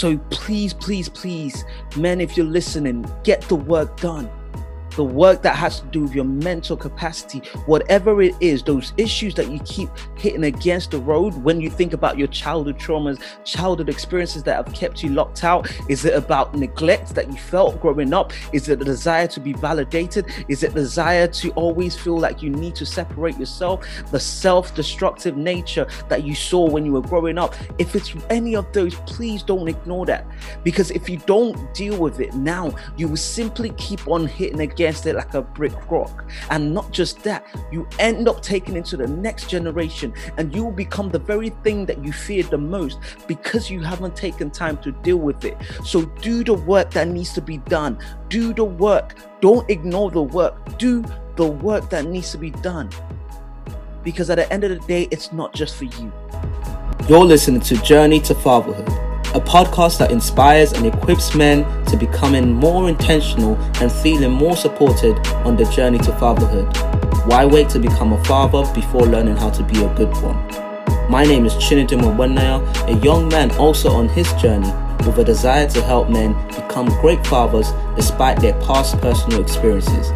So 0.00 0.16
please, 0.30 0.72
please, 0.72 1.10
please, 1.10 1.62
men, 1.94 2.22
if 2.22 2.34
you're 2.34 2.46
listening, 2.46 3.04
get 3.22 3.42
the 3.42 3.54
work 3.54 4.00
done 4.00 4.30
the 4.96 5.04
work 5.04 5.42
that 5.42 5.56
has 5.56 5.80
to 5.80 5.86
do 5.86 6.02
with 6.02 6.14
your 6.14 6.24
mental 6.24 6.76
capacity, 6.76 7.38
whatever 7.66 8.22
it 8.22 8.34
is, 8.40 8.62
those 8.62 8.92
issues 8.96 9.34
that 9.34 9.50
you 9.50 9.58
keep 9.60 9.88
hitting 10.16 10.44
against 10.44 10.90
the 10.90 10.98
road 10.98 11.34
when 11.42 11.60
you 11.60 11.70
think 11.70 11.92
about 11.92 12.18
your 12.18 12.28
childhood 12.28 12.78
traumas, 12.78 13.20
childhood 13.44 13.88
experiences 13.88 14.42
that 14.44 14.56
have 14.56 14.74
kept 14.74 15.02
you 15.02 15.10
locked 15.10 15.44
out. 15.44 15.70
Is 15.88 16.04
it 16.04 16.14
about 16.14 16.54
neglect 16.54 17.14
that 17.14 17.28
you 17.28 17.36
felt 17.36 17.80
growing 17.80 18.12
up? 18.12 18.32
Is 18.52 18.68
it 18.68 18.78
the 18.78 18.84
desire 18.84 19.26
to 19.28 19.40
be 19.40 19.52
validated? 19.52 20.26
Is 20.48 20.62
it 20.62 20.74
the 20.74 20.80
desire 20.80 21.26
to 21.26 21.50
always 21.50 21.96
feel 21.96 22.18
like 22.18 22.42
you 22.42 22.50
need 22.50 22.74
to 22.76 22.86
separate 22.86 23.38
yourself? 23.38 23.86
The 24.10 24.20
self 24.20 24.74
destructive 24.74 25.36
nature 25.36 25.86
that 26.08 26.24
you 26.24 26.34
saw 26.34 26.68
when 26.68 26.84
you 26.84 26.92
were 26.92 27.02
growing 27.02 27.38
up? 27.38 27.54
If 27.78 27.94
it's 27.94 28.14
any 28.28 28.56
of 28.56 28.70
those, 28.72 28.94
please 29.06 29.42
don't 29.42 29.68
ignore 29.68 30.06
that. 30.06 30.26
Because 30.64 30.90
if 30.90 31.08
you 31.08 31.18
don't 31.26 31.72
deal 31.74 31.98
with 31.98 32.20
it 32.20 32.34
now, 32.34 32.74
you 32.96 33.08
will 33.08 33.16
simply 33.16 33.70
keep 33.70 34.06
on 34.08 34.26
hitting 34.26 34.60
again 34.60 34.89
against 34.90 35.06
it 35.06 35.14
like 35.14 35.34
a 35.34 35.42
brick 35.42 35.72
rock. 35.90 36.24
And 36.50 36.74
not 36.74 36.90
just 36.90 37.22
that, 37.22 37.46
you 37.70 37.88
end 38.00 38.28
up 38.28 38.42
taking 38.42 38.76
into 38.76 38.96
the 38.96 39.06
next 39.06 39.48
generation 39.48 40.12
and 40.36 40.52
you 40.54 40.64
will 40.64 40.72
become 40.72 41.10
the 41.10 41.18
very 41.18 41.50
thing 41.62 41.86
that 41.86 42.04
you 42.04 42.12
feared 42.12 42.50
the 42.50 42.58
most 42.58 42.98
because 43.28 43.70
you 43.70 43.80
haven't 43.82 44.16
taken 44.16 44.50
time 44.50 44.76
to 44.78 44.90
deal 44.90 45.18
with 45.18 45.44
it. 45.44 45.56
So 45.84 46.06
do 46.22 46.42
the 46.42 46.54
work 46.54 46.90
that 46.90 47.06
needs 47.06 47.32
to 47.34 47.40
be 47.40 47.58
done. 47.58 47.98
Do 48.28 48.52
the 48.52 48.64
work. 48.64 49.14
Don't 49.40 49.68
ignore 49.70 50.10
the 50.10 50.22
work. 50.22 50.76
Do 50.78 51.04
the 51.36 51.46
work 51.46 51.88
that 51.90 52.06
needs 52.06 52.32
to 52.32 52.38
be 52.38 52.50
done. 52.50 52.90
Because 54.02 54.28
at 54.28 54.36
the 54.36 54.52
end 54.52 54.64
of 54.64 54.70
the 54.70 54.86
day, 54.86 55.06
it's 55.12 55.32
not 55.32 55.54
just 55.54 55.76
for 55.76 55.84
you. 55.84 56.12
You're 57.08 57.24
listening 57.24 57.60
to 57.60 57.76
Journey 57.82 58.18
to 58.20 58.34
Fatherhood 58.34 59.09
a 59.34 59.40
podcast 59.40 59.98
that 59.98 60.10
inspires 60.10 60.72
and 60.72 60.84
equips 60.86 61.36
men 61.36 61.64
to 61.84 61.96
becoming 61.96 62.52
more 62.52 62.88
intentional 62.88 63.56
and 63.80 63.92
feeling 63.92 64.32
more 64.32 64.56
supported 64.56 65.16
on 65.46 65.56
the 65.56 65.64
journey 65.66 65.98
to 65.98 66.12
fatherhood. 66.18 66.66
Why 67.28 67.44
wait 67.44 67.68
to 67.70 67.78
become 67.78 68.12
a 68.12 68.24
father 68.24 68.68
before 68.74 69.06
learning 69.06 69.36
how 69.36 69.50
to 69.50 69.62
be 69.62 69.84
a 69.84 69.94
good 69.94 70.12
one? 70.20 70.36
My 71.08 71.22
name 71.22 71.46
is 71.46 71.54
Chinedum 71.54 72.00
Mwenaya, 72.00 72.60
a 72.88 73.04
young 73.04 73.28
man 73.28 73.52
also 73.52 73.92
on 73.92 74.08
his 74.08 74.32
journey 74.32 74.72
with 75.06 75.18
a 75.18 75.24
desire 75.24 75.68
to 75.68 75.82
help 75.82 76.10
men 76.10 76.32
become 76.48 76.86
great 77.00 77.24
fathers 77.24 77.70
despite 77.94 78.40
their 78.40 78.54
past 78.62 78.98
personal 78.98 79.40
experiences. 79.40 80.10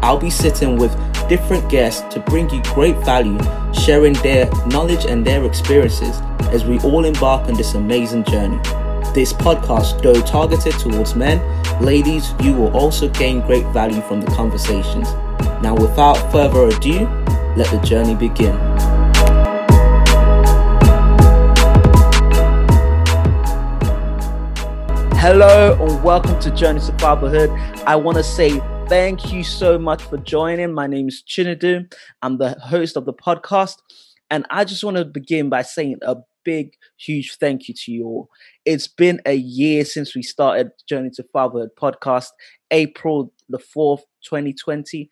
I'll 0.00 0.18
be 0.18 0.30
sitting 0.30 0.76
with 0.76 0.94
different 1.28 1.68
guests 1.68 2.02
to 2.14 2.20
bring 2.20 2.48
you 2.50 2.62
great 2.62 2.96
value, 2.98 3.38
sharing 3.72 4.12
their 4.14 4.48
knowledge 4.66 5.06
and 5.06 5.26
their 5.26 5.44
experiences 5.44 6.20
as 6.50 6.64
we 6.64 6.80
all 6.80 7.04
embark 7.04 7.46
on 7.46 7.54
this 7.54 7.74
amazing 7.74 8.24
journey. 8.24 8.56
This 9.14 9.32
podcast, 9.32 10.02
though 10.02 10.20
targeted 10.22 10.72
towards 10.80 11.14
men, 11.14 11.40
ladies, 11.80 12.34
you 12.42 12.52
will 12.52 12.76
also 12.76 13.08
gain 13.08 13.40
great 13.42 13.64
value 13.66 14.00
from 14.02 14.20
the 14.20 14.26
conversations. 14.32 15.12
Now, 15.62 15.74
without 15.74 16.16
further 16.32 16.66
ado, 16.66 17.06
let 17.56 17.70
the 17.70 17.80
journey 17.84 18.16
begin. 18.16 18.56
Hello 25.16 25.78
and 25.80 26.02
welcome 26.02 26.36
to 26.40 26.50
Journey 26.50 26.80
to 26.80 26.92
Fatherhood. 26.98 27.50
I 27.86 27.94
want 27.94 28.16
to 28.16 28.24
say 28.24 28.58
thank 28.88 29.32
you 29.32 29.44
so 29.44 29.78
much 29.78 30.02
for 30.02 30.16
joining. 30.16 30.72
My 30.72 30.88
name 30.88 31.06
is 31.06 31.22
Chinedu. 31.22 31.92
I'm 32.22 32.38
the 32.38 32.58
host 32.58 32.96
of 32.96 33.04
the 33.04 33.12
podcast. 33.12 33.76
And 34.30 34.46
I 34.50 34.64
just 34.64 34.82
want 34.82 34.96
to 34.96 35.04
begin 35.04 35.48
by 35.48 35.62
saying 35.62 35.98
a 36.02 36.16
big, 36.44 36.74
huge 36.98 37.36
thank 37.38 37.68
you 37.68 37.74
to 37.74 37.92
you 37.92 38.04
all. 38.06 38.28
It's 38.64 38.88
been 38.88 39.20
a 39.26 39.34
year 39.34 39.84
since 39.84 40.14
we 40.14 40.22
started 40.22 40.70
Journey 40.88 41.10
to 41.14 41.24
Fatherhood 41.32 41.70
podcast, 41.80 42.28
April 42.70 43.32
the 43.48 43.58
4th, 43.58 44.02
2020. 44.24 45.10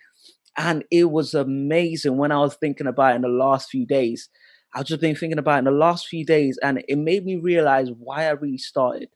And 0.56 0.84
it 0.90 1.10
was 1.10 1.34
amazing 1.34 2.16
when 2.16 2.32
I 2.32 2.38
was 2.38 2.56
thinking 2.56 2.86
about 2.86 3.12
it 3.12 3.16
in 3.16 3.22
the 3.22 3.28
last 3.28 3.70
few 3.70 3.86
days. 3.86 4.28
I've 4.74 4.86
just 4.86 5.00
been 5.00 5.16
thinking 5.16 5.38
about 5.38 5.56
it 5.56 5.58
in 5.60 5.64
the 5.64 5.70
last 5.70 6.08
few 6.08 6.24
days, 6.24 6.58
and 6.62 6.82
it 6.88 6.98
made 6.98 7.24
me 7.24 7.36
realize 7.36 7.88
why 7.98 8.26
I 8.26 8.30
really 8.30 8.58
started. 8.58 9.08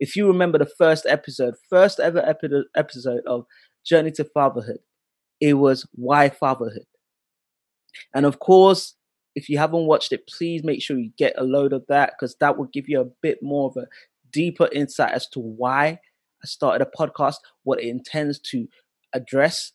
If 0.00 0.16
you 0.16 0.26
remember 0.26 0.58
the 0.58 0.70
first 0.78 1.06
episode, 1.06 1.54
first 1.70 2.00
ever 2.00 2.24
episode 2.74 3.22
of 3.26 3.44
Journey 3.84 4.10
to 4.12 4.24
Fatherhood, 4.24 4.78
it 5.40 5.54
was 5.54 5.86
why 5.92 6.30
fatherhood. 6.30 6.86
And 8.14 8.26
of 8.26 8.38
course, 8.40 8.94
if 9.34 9.48
you 9.48 9.58
haven't 9.58 9.86
watched 9.86 10.12
it, 10.12 10.26
please 10.28 10.62
make 10.64 10.82
sure 10.82 10.98
you 10.98 11.10
get 11.18 11.34
a 11.36 11.44
load 11.44 11.72
of 11.72 11.84
that 11.88 12.12
because 12.14 12.36
that 12.40 12.56
will 12.56 12.66
give 12.66 12.88
you 12.88 13.00
a 13.00 13.10
bit 13.22 13.38
more 13.42 13.70
of 13.70 13.76
a 13.76 13.86
deeper 14.30 14.68
insight 14.72 15.12
as 15.12 15.28
to 15.28 15.40
why 15.40 15.98
I 16.42 16.46
started 16.46 16.86
a 16.86 16.96
podcast, 16.98 17.36
what 17.62 17.80
it 17.80 17.88
intends 17.88 18.38
to 18.50 18.68
address. 19.12 19.72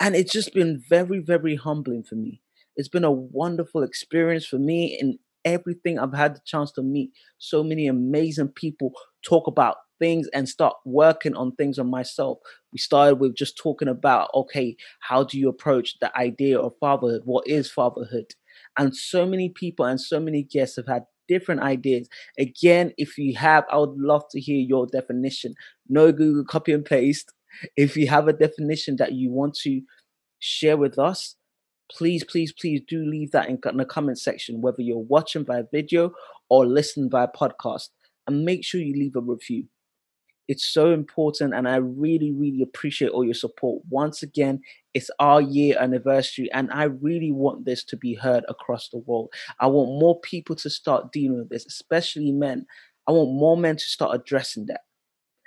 And 0.00 0.14
it's 0.14 0.32
just 0.32 0.54
been 0.54 0.82
very, 0.88 1.18
very 1.18 1.56
humbling 1.56 2.04
for 2.04 2.14
me. 2.14 2.40
It's 2.76 2.88
been 2.88 3.04
a 3.04 3.10
wonderful 3.10 3.82
experience 3.82 4.46
for 4.46 4.58
me 4.58 4.96
in 5.00 5.18
everything. 5.44 5.98
I've 5.98 6.14
had 6.14 6.36
the 6.36 6.40
chance 6.44 6.70
to 6.72 6.82
meet 6.82 7.10
so 7.38 7.62
many 7.62 7.88
amazing 7.88 8.48
people, 8.48 8.92
talk 9.24 9.46
about 9.46 9.76
things 9.98 10.28
and 10.32 10.48
start 10.48 10.74
working 10.84 11.34
on 11.34 11.52
things 11.52 11.78
on 11.78 11.90
myself. 11.90 12.38
We 12.72 12.78
started 12.78 13.16
with 13.16 13.34
just 13.34 13.56
talking 13.58 13.88
about 13.88 14.30
okay, 14.34 14.76
how 15.00 15.24
do 15.24 15.38
you 15.38 15.48
approach 15.48 15.98
the 16.00 16.16
idea 16.16 16.58
of 16.58 16.74
fatherhood? 16.78 17.22
What 17.24 17.48
is 17.48 17.70
fatherhood? 17.70 18.34
And 18.78 18.94
so 18.94 19.26
many 19.26 19.48
people 19.48 19.84
and 19.84 20.00
so 20.00 20.20
many 20.20 20.42
guests 20.42 20.76
have 20.76 20.86
had 20.86 21.02
different 21.26 21.60
ideas. 21.60 22.08
Again, 22.38 22.92
if 22.96 23.18
you 23.18 23.36
have, 23.36 23.64
I 23.70 23.78
would 23.78 23.98
love 23.98 24.22
to 24.30 24.40
hear 24.40 24.58
your 24.58 24.86
definition. 24.86 25.54
No 25.88 26.12
Google 26.12 26.44
copy 26.44 26.72
and 26.72 26.84
paste. 26.84 27.32
If 27.76 27.96
you 27.96 28.06
have 28.08 28.28
a 28.28 28.32
definition 28.32 28.96
that 28.96 29.14
you 29.14 29.32
want 29.32 29.54
to 29.62 29.80
share 30.38 30.76
with 30.76 30.98
us, 30.98 31.34
please, 31.90 32.22
please, 32.22 32.52
please 32.52 32.82
do 32.86 33.04
leave 33.04 33.32
that 33.32 33.48
in, 33.48 33.58
the 33.62 33.84
comment 33.84 34.18
section, 34.18 34.60
whether 34.60 34.82
you're 34.82 34.98
watching 34.98 35.44
via 35.44 35.64
video 35.72 36.12
or 36.50 36.66
listening 36.66 37.10
via 37.10 37.26
podcast. 37.28 37.88
And 38.26 38.44
make 38.44 38.64
sure 38.64 38.80
you 38.80 38.92
leave 38.92 39.16
a 39.16 39.20
review. 39.20 39.64
It's 40.48 40.64
so 40.66 40.92
important, 40.92 41.54
and 41.54 41.68
I 41.68 41.76
really, 41.76 42.32
really 42.32 42.62
appreciate 42.62 43.10
all 43.10 43.24
your 43.24 43.34
support. 43.34 43.82
Once 43.90 44.22
again, 44.22 44.60
it's 44.94 45.10
our 45.20 45.42
year 45.42 45.76
anniversary, 45.78 46.50
and 46.52 46.70
I 46.72 46.84
really 46.84 47.30
want 47.30 47.66
this 47.66 47.84
to 47.84 47.96
be 47.96 48.14
heard 48.14 48.44
across 48.48 48.88
the 48.88 48.98
world. 48.98 49.30
I 49.60 49.66
want 49.66 50.00
more 50.00 50.18
people 50.20 50.56
to 50.56 50.70
start 50.70 51.12
dealing 51.12 51.38
with 51.38 51.50
this, 51.50 51.66
especially 51.66 52.32
men. 52.32 52.66
I 53.06 53.12
want 53.12 53.30
more 53.38 53.56
men 53.56 53.76
to 53.76 53.84
start 53.84 54.18
addressing 54.18 54.66
that. 54.66 54.80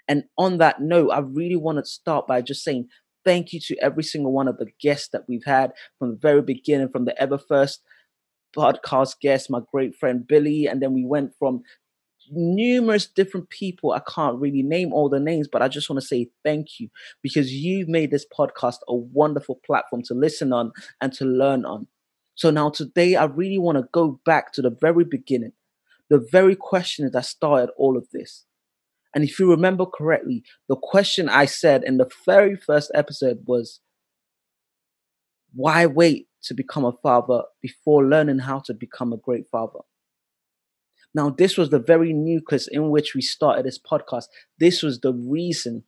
And 0.07 0.25
on 0.37 0.57
that 0.59 0.81
note, 0.81 1.09
I 1.11 1.19
really 1.19 1.55
want 1.55 1.77
to 1.79 1.85
start 1.85 2.27
by 2.27 2.41
just 2.41 2.63
saying 2.63 2.87
thank 3.25 3.53
you 3.53 3.59
to 3.61 3.77
every 3.81 4.03
single 4.03 4.31
one 4.31 4.47
of 4.47 4.57
the 4.57 4.67
guests 4.81 5.09
that 5.13 5.23
we've 5.27 5.45
had 5.45 5.71
from 5.99 6.11
the 6.11 6.17
very 6.17 6.41
beginning, 6.41 6.89
from 6.89 7.05
the 7.05 7.19
ever 7.21 7.37
first 7.37 7.81
podcast 8.55 9.19
guest, 9.21 9.49
my 9.49 9.61
great 9.71 9.95
friend 9.95 10.27
Billy, 10.27 10.67
and 10.67 10.81
then 10.81 10.93
we 10.93 11.05
went 11.05 11.31
from 11.39 11.61
numerous 12.31 13.07
different 13.07 13.49
people. 13.49 13.91
I 13.91 14.01
can't 14.07 14.39
really 14.39 14.63
name 14.63 14.93
all 14.93 15.09
the 15.09 15.19
names, 15.19 15.47
but 15.51 15.61
I 15.61 15.67
just 15.67 15.89
want 15.89 16.01
to 16.01 16.07
say 16.07 16.29
thank 16.43 16.79
you 16.79 16.89
because 17.21 17.53
you've 17.53 17.87
made 17.87 18.11
this 18.11 18.25
podcast 18.37 18.77
a 18.87 18.95
wonderful 18.95 19.59
platform 19.65 20.01
to 20.03 20.13
listen 20.13 20.53
on 20.53 20.71
and 21.01 21.13
to 21.13 21.25
learn 21.25 21.65
on. 21.65 21.87
So 22.35 22.49
now 22.49 22.69
today, 22.69 23.15
I 23.15 23.25
really 23.25 23.57
want 23.57 23.77
to 23.77 23.87
go 23.91 24.19
back 24.25 24.53
to 24.53 24.61
the 24.61 24.75
very 24.81 25.03
beginning, 25.03 25.51
the 26.09 26.25
very 26.31 26.55
question 26.55 27.09
that 27.11 27.25
started 27.25 27.71
all 27.77 27.97
of 27.97 28.07
this. 28.11 28.45
And 29.13 29.23
if 29.23 29.39
you 29.39 29.49
remember 29.49 29.85
correctly, 29.85 30.43
the 30.69 30.77
question 30.77 31.27
I 31.27 31.45
said 31.45 31.83
in 31.83 31.97
the 31.97 32.09
very 32.25 32.55
first 32.55 32.91
episode 32.95 33.39
was, 33.45 33.81
why 35.53 35.85
wait 35.85 36.27
to 36.43 36.53
become 36.53 36.85
a 36.85 36.93
father 37.03 37.43
before 37.61 38.05
learning 38.05 38.39
how 38.39 38.59
to 38.59 38.73
become 38.73 39.11
a 39.11 39.17
great 39.17 39.45
father? 39.51 39.79
Now, 41.13 41.29
this 41.29 41.57
was 41.57 41.69
the 41.69 41.79
very 41.79 42.13
nucleus 42.13 42.67
in 42.67 42.89
which 42.89 43.13
we 43.13 43.21
started 43.21 43.65
this 43.65 43.79
podcast. 43.79 44.25
This 44.59 44.81
was 44.81 44.99
the 44.99 45.13
reason 45.13 45.83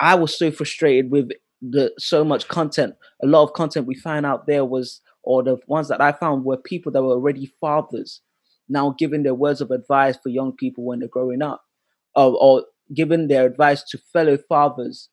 I 0.00 0.14
was 0.14 0.36
so 0.36 0.50
frustrated 0.50 1.10
with 1.10 1.30
the 1.60 1.92
so 1.98 2.24
much 2.24 2.48
content. 2.48 2.94
A 3.22 3.26
lot 3.26 3.42
of 3.44 3.52
content 3.52 3.86
we 3.86 3.94
found 3.94 4.26
out 4.26 4.46
there 4.46 4.64
was, 4.64 5.00
or 5.22 5.42
the 5.42 5.58
ones 5.66 5.88
that 5.88 6.00
I 6.00 6.12
found 6.12 6.44
were 6.44 6.56
people 6.56 6.92
that 6.92 7.02
were 7.02 7.12
already 7.12 7.52
fathers, 7.60 8.22
now 8.68 8.94
giving 8.98 9.22
their 9.22 9.34
words 9.34 9.60
of 9.60 9.70
advice 9.70 10.16
for 10.22 10.28
young 10.28 10.52
people 10.52 10.84
when 10.84 11.00
they're 11.00 11.08
growing 11.08 11.42
up, 11.42 11.62
or, 12.14 12.36
or 12.40 12.64
giving 12.94 13.28
their 13.28 13.46
advice 13.46 13.82
to 13.90 13.98
fellow 14.12 14.38
fathers 14.48 15.08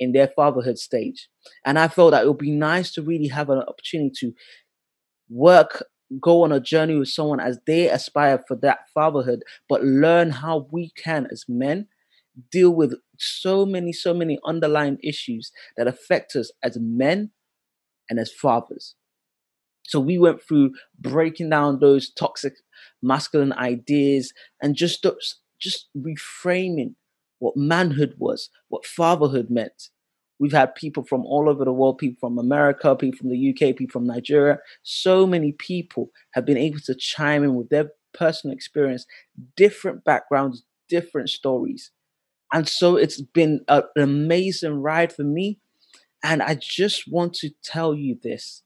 in 0.00 0.12
their 0.12 0.28
fatherhood 0.28 0.78
stage. 0.78 1.28
And 1.64 1.78
I 1.78 1.88
felt 1.88 2.12
that 2.12 2.24
it 2.24 2.28
would 2.28 2.38
be 2.38 2.50
nice 2.50 2.92
to 2.92 3.02
really 3.02 3.28
have 3.28 3.50
an 3.50 3.58
opportunity 3.58 4.14
to 4.20 4.32
work 5.28 5.84
go 6.20 6.42
on 6.42 6.52
a 6.52 6.60
journey 6.60 6.96
with 6.96 7.08
someone 7.08 7.40
as 7.40 7.58
they 7.66 7.88
aspire 7.88 8.42
for 8.46 8.56
that 8.56 8.80
fatherhood, 8.94 9.42
but 9.68 9.84
learn 9.84 10.30
how 10.30 10.66
we 10.70 10.90
can, 10.96 11.26
as 11.30 11.44
men, 11.48 11.86
deal 12.50 12.70
with 12.70 12.94
so 13.18 13.66
many, 13.66 13.92
so 13.92 14.14
many 14.14 14.38
underlying 14.44 14.98
issues 15.02 15.52
that 15.76 15.86
affect 15.88 16.36
us 16.36 16.50
as 16.62 16.78
men 16.80 17.30
and 18.08 18.18
as 18.18 18.32
fathers. 18.32 18.94
So 19.86 20.00
we 20.00 20.18
went 20.18 20.42
through 20.42 20.72
breaking 20.98 21.50
down 21.50 21.80
those 21.80 22.12
toxic 22.12 22.54
masculine 23.02 23.52
ideas 23.54 24.32
and 24.62 24.76
just 24.76 25.06
just 25.60 25.88
reframing 25.96 26.94
what 27.38 27.56
manhood 27.56 28.14
was, 28.18 28.50
what 28.68 28.84
fatherhood 28.86 29.48
meant. 29.50 29.88
We've 30.38 30.52
had 30.52 30.74
people 30.74 31.04
from 31.04 31.24
all 31.24 31.48
over 31.48 31.64
the 31.64 31.72
world, 31.72 31.98
people 31.98 32.18
from 32.20 32.38
America, 32.38 32.94
people 32.94 33.18
from 33.18 33.30
the 33.30 33.50
UK, 33.50 33.76
people 33.76 33.92
from 33.92 34.06
Nigeria. 34.06 34.58
So 34.82 35.26
many 35.26 35.52
people 35.52 36.10
have 36.32 36.44
been 36.44 36.56
able 36.56 36.78
to 36.80 36.94
chime 36.94 37.42
in 37.42 37.54
with 37.54 37.70
their 37.70 37.90
personal 38.14 38.54
experience, 38.54 39.04
different 39.56 40.04
backgrounds, 40.04 40.62
different 40.88 41.30
stories. 41.30 41.90
And 42.52 42.68
so 42.68 42.96
it's 42.96 43.20
been 43.20 43.64
a, 43.68 43.82
an 43.96 44.02
amazing 44.02 44.80
ride 44.80 45.12
for 45.12 45.24
me. 45.24 45.58
And 46.22 46.42
I 46.42 46.54
just 46.54 47.10
want 47.10 47.34
to 47.34 47.50
tell 47.62 47.94
you 47.94 48.18
this 48.22 48.62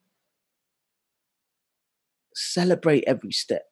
celebrate 2.35 3.05
every 3.07 3.33
step. 3.33 3.65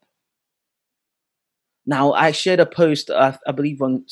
Now, 1.86 2.12
I 2.12 2.30
shared 2.32 2.60
a 2.60 2.66
post, 2.66 3.10
uh, 3.10 3.36
I 3.46 3.52
believe, 3.52 3.80
on 3.80 4.04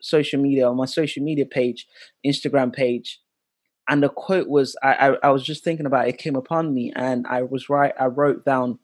social 0.00 0.40
media, 0.40 0.68
on 0.68 0.76
my 0.76 0.86
social 0.86 1.22
media 1.22 1.46
page, 1.46 1.86
Instagram 2.24 2.72
page, 2.72 3.20
and 3.88 4.02
the 4.02 4.10
quote 4.10 4.48
was 4.48 4.76
I, 4.82 4.92
I, 4.92 5.16
I 5.24 5.30
was 5.30 5.42
just 5.42 5.64
thinking 5.64 5.86
about 5.86 6.06
it, 6.06 6.14
it 6.14 6.18
came 6.18 6.36
upon 6.36 6.74
me, 6.74 6.92
and 6.94 7.26
I 7.26 7.42
was 7.42 7.68
right. 7.70 7.94
I 7.98 8.06
wrote 8.06 8.44
down, 8.44 8.78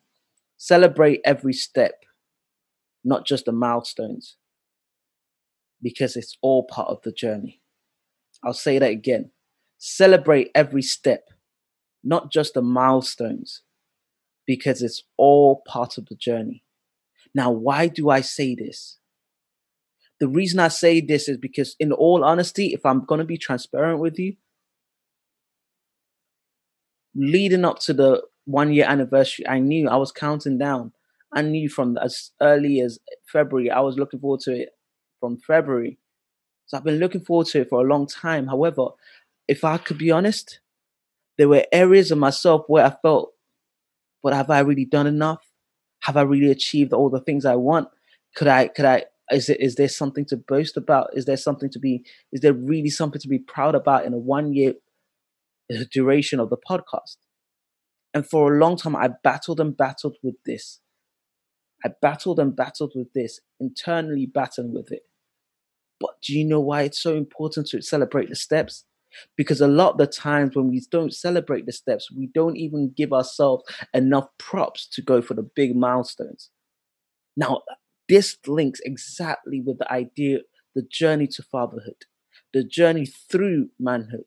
celebrate 0.57 1.21
every 1.25 1.53
step, 1.53 2.05
not 3.05 3.27
just 3.27 3.45
the 3.45 3.53
milestones, 3.53 4.37
because 5.83 6.17
it's 6.17 6.39
all 6.41 6.65
part 6.65 6.89
of 6.89 7.03
the 7.03 7.13
journey. 7.13 7.61
I'll 8.43 8.55
say 8.55 8.79
that 8.79 8.91
again. 8.91 9.31
Celebrate 9.79 10.51
every 10.55 10.83
step, 10.83 11.29
not 12.03 12.33
just 12.33 12.55
the 12.55 12.63
milestones, 12.63 13.63
because 14.47 14.83
it's 14.83 15.03
all 15.19 15.63
part 15.67 15.99
of 15.99 16.07
the 16.07 16.15
journey. 16.15 16.65
Now, 17.35 17.51
why 17.51 17.89
do 17.89 18.09
I 18.09 18.23
say 18.23 18.55
this? 18.55 18.99
The 20.21 20.29
reason 20.29 20.61
I 20.61 20.69
say 20.69 21.01
this 21.01 21.29
is 21.29 21.37
because, 21.37 21.77
in 21.79 21.93
all 21.93 22.25
honesty, 22.25 22.69
if 22.69 22.87
I'm 22.87 23.05
going 23.05 23.19
to 23.19 23.25
be 23.27 23.37
transparent 23.37 23.99
with 23.99 24.19
you, 24.19 24.37
leading 27.15 27.65
up 27.65 27.79
to 27.81 27.93
the 27.93 28.23
one 28.47 28.73
year 28.73 28.87
anniversary, 28.87 29.47
I 29.47 29.59
knew 29.59 29.89
I 29.89 29.97
was 29.97 30.13
counting 30.13 30.59
down. 30.59 30.93
I 31.33 31.43
knew 31.43 31.69
from 31.69 31.99
as 31.99 32.31
early 32.41 32.81
as 32.81 32.99
February, 33.27 33.71
I 33.71 33.81
was 33.81 33.99
looking 33.99 34.21
forward 34.21 34.41
to 34.41 34.53
it 34.53 34.71
from 35.21 35.39
February. 35.39 35.99
So 36.67 36.77
I've 36.77 36.85
been 36.85 36.99
looking 36.99 37.21
forward 37.21 37.49
to 37.49 37.63
it 37.63 37.69
for 37.69 37.81
a 37.81 37.89
long 37.89 38.07
time. 38.07 38.47
However, 38.47 38.89
if 39.49 39.65
I 39.65 39.79
could 39.79 39.99
be 39.99 40.11
honest, 40.11 40.61
there 41.37 41.49
were 41.49 41.65
areas 41.73 42.11
of 42.11 42.19
myself 42.19 42.65
where 42.69 42.85
I 42.85 42.95
felt, 43.03 43.33
but 44.23 44.33
have 44.33 44.51
I 44.51 44.61
really 44.61 44.85
done 44.85 45.07
enough? 45.07 45.45
Have 46.01 46.17
I 46.17 46.23
really 46.23 46.51
achieved 46.51 46.93
all 46.93 47.11
the 47.11 47.21
things 47.21 47.45
I 47.45 47.57
want? 47.57 47.89
Could 48.37 48.49
I, 48.49 48.69
could 48.69 48.85
I, 48.85 49.05
is 49.31 49.49
it, 49.49 49.61
is 49.61 49.75
there 49.75 49.89
something 49.89 50.25
to 50.27 50.37
boast 50.37 50.77
about? 50.77 51.11
Is 51.15 51.25
there 51.25 51.37
something 51.37 51.71
to 51.71 51.79
be, 51.79 52.05
is 52.33 52.41
there 52.41 52.53
really 52.53 52.91
something 52.91 53.21
to 53.21 53.29
be 53.29 53.39
proud 53.39 53.75
about 53.75 54.05
in 54.05 54.13
a 54.13 54.19
one 54.19 54.53
year 54.53 54.75
uh, 55.73 55.85
duration 55.93 56.41
of 56.41 56.51
the 56.51 56.57
podcast? 56.57 57.17
And 58.13 58.27
for 58.27 58.55
a 58.55 58.59
long 58.59 58.77
time, 58.77 58.95
I 58.97 59.11
battled 59.23 59.61
and 59.61 59.77
battled 59.77 60.17
with 60.23 60.37
this. 60.47 60.81
I 61.85 61.91
battled 62.01 62.39
and 62.39 62.55
battled 62.57 62.93
with 62.95 63.13
this, 63.13 63.41
internally 63.61 64.27
battling 64.27 64.73
with 64.73 64.91
it. 64.91 65.03
But 66.01 66.11
do 66.23 66.39
you 66.39 66.45
know 66.45 66.61
why 66.61 66.83
it's 66.83 67.03
so 67.03 67.17
important 67.17 67.69
to 67.69 67.83
celebrate 67.83 68.29
the 68.29 68.37
steps? 68.37 68.85
Because 69.37 69.61
a 69.61 69.69
lot 69.69 69.93
of 69.93 69.99
the 69.99 70.07
times 70.07 70.57
when 70.57 70.71
we 70.71 70.83
don't 70.91 71.15
celebrate 71.15 71.67
the 71.67 71.73
steps, 71.73 72.11
we 72.11 72.29
don't 72.35 72.57
even 72.57 72.93
give 72.97 73.13
ourselves 73.13 73.65
enough 73.93 74.29
props 74.39 74.89
to 74.89 75.03
go 75.03 75.23
for 75.23 75.35
the 75.35 75.49
big 75.55 75.77
milestones. 75.77 76.51
Now, 77.37 77.63
this 78.09 78.37
links 78.47 78.81
exactly 78.85 79.61
with 79.61 79.79
the 79.79 79.91
idea, 79.91 80.41
the 80.75 80.83
journey 80.83 81.27
to 81.29 81.43
fatherhood, 81.43 82.07
the 82.53 82.65
journey 82.65 83.07
through 83.07 83.71
manhood. 83.79 84.27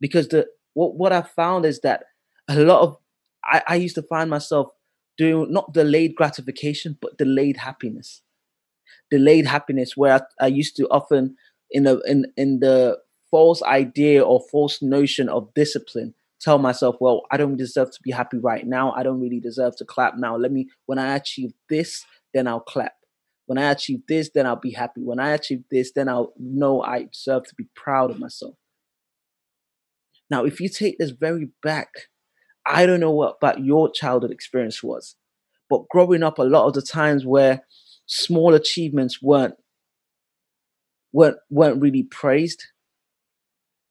Because 0.00 0.28
the 0.28 0.46
what, 0.74 0.96
what 0.96 1.12
I 1.12 1.22
found 1.22 1.64
is 1.64 1.80
that 1.80 2.04
a 2.48 2.60
lot 2.60 2.82
of 2.82 2.96
I, 3.44 3.62
I 3.66 3.74
used 3.76 3.94
to 3.96 4.02
find 4.02 4.30
myself 4.30 4.68
doing 5.16 5.52
not 5.52 5.72
delayed 5.72 6.14
gratification, 6.14 6.96
but 7.00 7.18
delayed 7.18 7.56
happiness. 7.56 8.22
Delayed 9.10 9.46
happiness, 9.46 9.96
where 9.96 10.14
I, 10.14 10.44
I 10.44 10.46
used 10.48 10.76
to 10.76 10.86
often 10.88 11.36
in 11.70 11.84
the 11.84 12.00
in 12.06 12.26
in 12.36 12.60
the 12.60 12.98
false 13.30 13.62
idea 13.62 14.22
or 14.22 14.40
false 14.50 14.80
notion 14.80 15.28
of 15.28 15.52
discipline 15.54 16.14
tell 16.40 16.58
myself, 16.58 16.96
well, 17.00 17.22
I 17.30 17.36
don't 17.36 17.56
deserve 17.56 17.90
to 17.90 18.02
be 18.02 18.10
happy 18.10 18.38
right 18.38 18.66
now. 18.66 18.92
I 18.92 19.02
don't 19.02 19.20
really 19.20 19.40
deserve 19.40 19.76
to 19.76 19.84
clap 19.84 20.16
now. 20.16 20.36
Let 20.36 20.52
me, 20.52 20.68
when 20.86 20.98
I 20.98 21.16
achieve 21.16 21.52
this, 21.68 22.04
then 22.32 22.46
I'll 22.46 22.60
clap. 22.60 22.92
When 23.46 23.58
I 23.58 23.70
achieve 23.70 24.02
this, 24.08 24.30
then 24.34 24.46
I'll 24.46 24.56
be 24.56 24.72
happy. 24.72 25.02
When 25.02 25.18
I 25.18 25.30
achieve 25.30 25.64
this, 25.70 25.92
then 25.92 26.08
I'll 26.08 26.32
know 26.38 26.82
I 26.82 27.08
deserve 27.12 27.44
to 27.48 27.54
be 27.54 27.66
proud 27.74 28.10
of 28.10 28.18
myself. 28.18 28.54
Now, 30.30 30.44
if 30.44 30.60
you 30.60 30.68
take 30.68 30.98
this 30.98 31.10
very 31.10 31.50
back, 31.62 31.88
I 32.66 32.86
don't 32.86 33.00
know 33.00 33.12
what 33.12 33.36
about 33.40 33.64
your 33.64 33.90
childhood 33.90 34.30
experience 34.30 34.82
was, 34.82 35.16
but 35.70 35.88
growing 35.90 36.22
up, 36.22 36.38
a 36.38 36.42
lot 36.42 36.66
of 36.66 36.74
the 36.74 36.82
times 36.82 37.24
where 37.24 37.62
small 38.06 38.54
achievements 38.54 39.22
weren't 39.22 39.54
weren't 41.12 41.38
weren't 41.50 41.80
really 41.80 42.02
praised, 42.02 42.64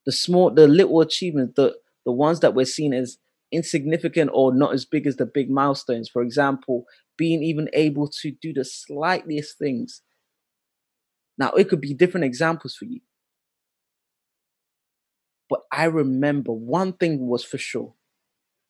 the 0.06 0.12
small, 0.12 0.50
the 0.50 0.66
little 0.68 1.00
achievements, 1.00 1.54
the 1.56 1.76
the 2.04 2.12
ones 2.12 2.40
that 2.40 2.54
we're 2.54 2.64
seen 2.64 2.94
as 2.94 3.18
insignificant 3.52 4.30
or 4.32 4.54
not 4.54 4.72
as 4.72 4.84
big 4.84 5.06
as 5.06 5.16
the 5.16 5.26
big 5.26 5.50
milestones. 5.50 6.08
For 6.08 6.22
example, 6.22 6.84
being 7.16 7.42
even 7.42 7.68
able 7.72 8.08
to 8.22 8.30
do 8.30 8.52
the 8.52 8.64
slightest 8.64 9.58
things. 9.58 10.02
Now, 11.38 11.52
it 11.52 11.68
could 11.68 11.80
be 11.80 11.94
different 11.94 12.24
examples 12.24 12.74
for 12.74 12.86
you. 12.86 13.00
But 15.48 15.60
I 15.72 15.84
remember 15.84 16.52
one 16.52 16.92
thing 16.94 17.26
was 17.26 17.44
for 17.44 17.58
sure. 17.58 17.94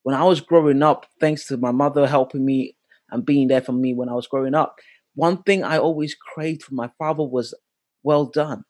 When 0.03 0.15
I 0.15 0.25
was 0.25 0.41
growing 0.41 0.83
up, 0.83 1.07
thanks 1.21 1.47
to 1.49 1.57
my 1.57 1.73
mother 1.73 2.07
helping 2.07 2.45
me 2.45 2.77
and 3.11 3.27
being 3.27 3.49
there 3.49 3.61
for 3.61 3.73
me 3.73 3.95
when 3.95 4.09
I 4.09 4.15
was 4.15 4.27
growing 4.27 4.55
up, 4.55 4.77
one 5.15 5.43
thing 5.43 5.65
I 5.65 5.79
always 5.79 6.15
craved 6.15 6.63
from 6.63 6.77
my 6.77 6.91
father 6.99 7.25
was 7.25 7.55
well 8.03 8.27
done 8.27 8.65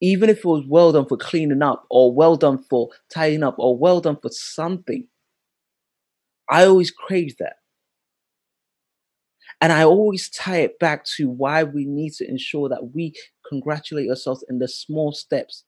even 0.00 0.30
if 0.30 0.38
it 0.38 0.44
was 0.44 0.64
well 0.66 0.92
done 0.92 1.06
for 1.06 1.16
cleaning 1.16 1.62
up 1.62 1.84
or 1.90 2.12
well 2.12 2.36
done 2.36 2.58
for 2.58 2.88
tidying 3.12 3.42
up 3.42 3.56
or 3.58 3.76
well 3.76 4.00
done 4.00 4.16
for 4.20 4.30
something, 4.30 5.06
I 6.48 6.64
always 6.64 6.90
craved 6.90 7.36
that. 7.38 7.56
And 9.60 9.72
I 9.72 9.84
always 9.84 10.30
tie 10.30 10.58
it 10.60 10.78
back 10.78 11.04
to 11.16 11.28
why 11.28 11.64
we 11.64 11.84
need 11.84 12.14
to 12.14 12.28
ensure 12.28 12.70
that 12.70 12.94
we 12.94 13.12
congratulate 13.50 14.08
ourselves 14.08 14.44
in 14.48 14.60
the 14.60 14.68
small 14.68 15.12
steps. 15.12 15.64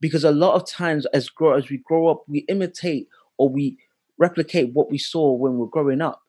Because 0.00 0.24
a 0.24 0.30
lot 0.30 0.54
of 0.54 0.66
times 0.66 1.06
as 1.12 1.28
grow 1.28 1.54
as 1.54 1.68
we 1.68 1.82
grow 1.84 2.08
up, 2.08 2.24
we 2.28 2.46
imitate 2.48 3.08
or 3.38 3.48
we 3.48 3.76
replicate 4.18 4.72
what 4.72 4.90
we 4.90 4.98
saw 4.98 5.32
when 5.32 5.58
we 5.58 5.64
are 5.64 5.70
growing 5.70 6.00
up. 6.00 6.22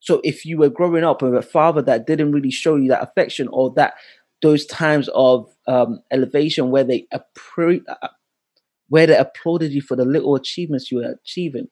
So 0.00 0.20
if 0.24 0.44
you 0.44 0.58
were 0.58 0.68
growing 0.68 1.04
up 1.04 1.22
with 1.22 1.34
a 1.34 1.42
father 1.42 1.82
that 1.82 2.06
didn't 2.06 2.32
really 2.32 2.50
show 2.50 2.76
you 2.76 2.88
that 2.88 3.02
affection 3.02 3.48
or 3.50 3.72
that 3.74 3.94
those 4.42 4.64
times 4.66 5.08
of 5.14 5.48
um, 5.66 6.00
elevation 6.12 6.70
where 6.70 6.84
they 6.84 7.06
appre- 7.12 7.82
uh, 7.88 8.08
where 8.88 9.06
they 9.06 9.16
applauded 9.16 9.72
you 9.72 9.82
for 9.82 9.96
the 9.96 10.04
little 10.04 10.34
achievements 10.34 10.90
you 10.90 10.98
were 10.98 11.14
achieving, 11.22 11.66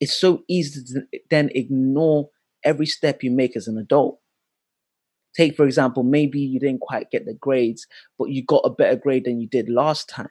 it's 0.00 0.18
so 0.18 0.42
easy 0.48 0.82
to 0.82 1.02
then 1.30 1.50
ignore 1.54 2.30
every 2.64 2.86
step 2.86 3.22
you 3.22 3.30
make 3.30 3.56
as 3.56 3.68
an 3.68 3.76
adult. 3.76 4.20
Take, 5.36 5.56
for 5.56 5.66
example, 5.66 6.02
maybe 6.02 6.40
you 6.40 6.60
didn't 6.60 6.80
quite 6.80 7.10
get 7.10 7.26
the 7.26 7.34
grades, 7.34 7.86
but 8.18 8.30
you 8.30 8.44
got 8.44 8.62
a 8.64 8.70
better 8.70 8.96
grade 8.96 9.24
than 9.24 9.40
you 9.40 9.48
did 9.48 9.68
last 9.68 10.08
time. 10.08 10.28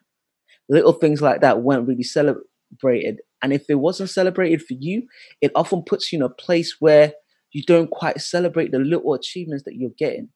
Little 0.69 0.93
things 0.93 1.21
like 1.21 1.41
that 1.41 1.61
weren't 1.61 1.87
really 1.87 2.03
celebrated. 2.03 3.19
And 3.41 3.51
if 3.51 3.65
it 3.69 3.75
wasn't 3.75 4.09
celebrated 4.09 4.61
for 4.61 4.75
you, 4.79 5.03
it 5.41 5.51
often 5.55 5.83
puts 5.83 6.11
you 6.11 6.19
in 6.19 6.23
a 6.23 6.29
place 6.29 6.77
where 6.79 7.13
you 7.51 7.63
don't 7.63 7.91
quite 7.91 8.21
celebrate 8.21 8.71
the 8.71 8.79
little 8.79 9.13
achievements 9.13 9.63
that 9.65 9.75
you're 9.75 9.91
getting. 9.97 10.29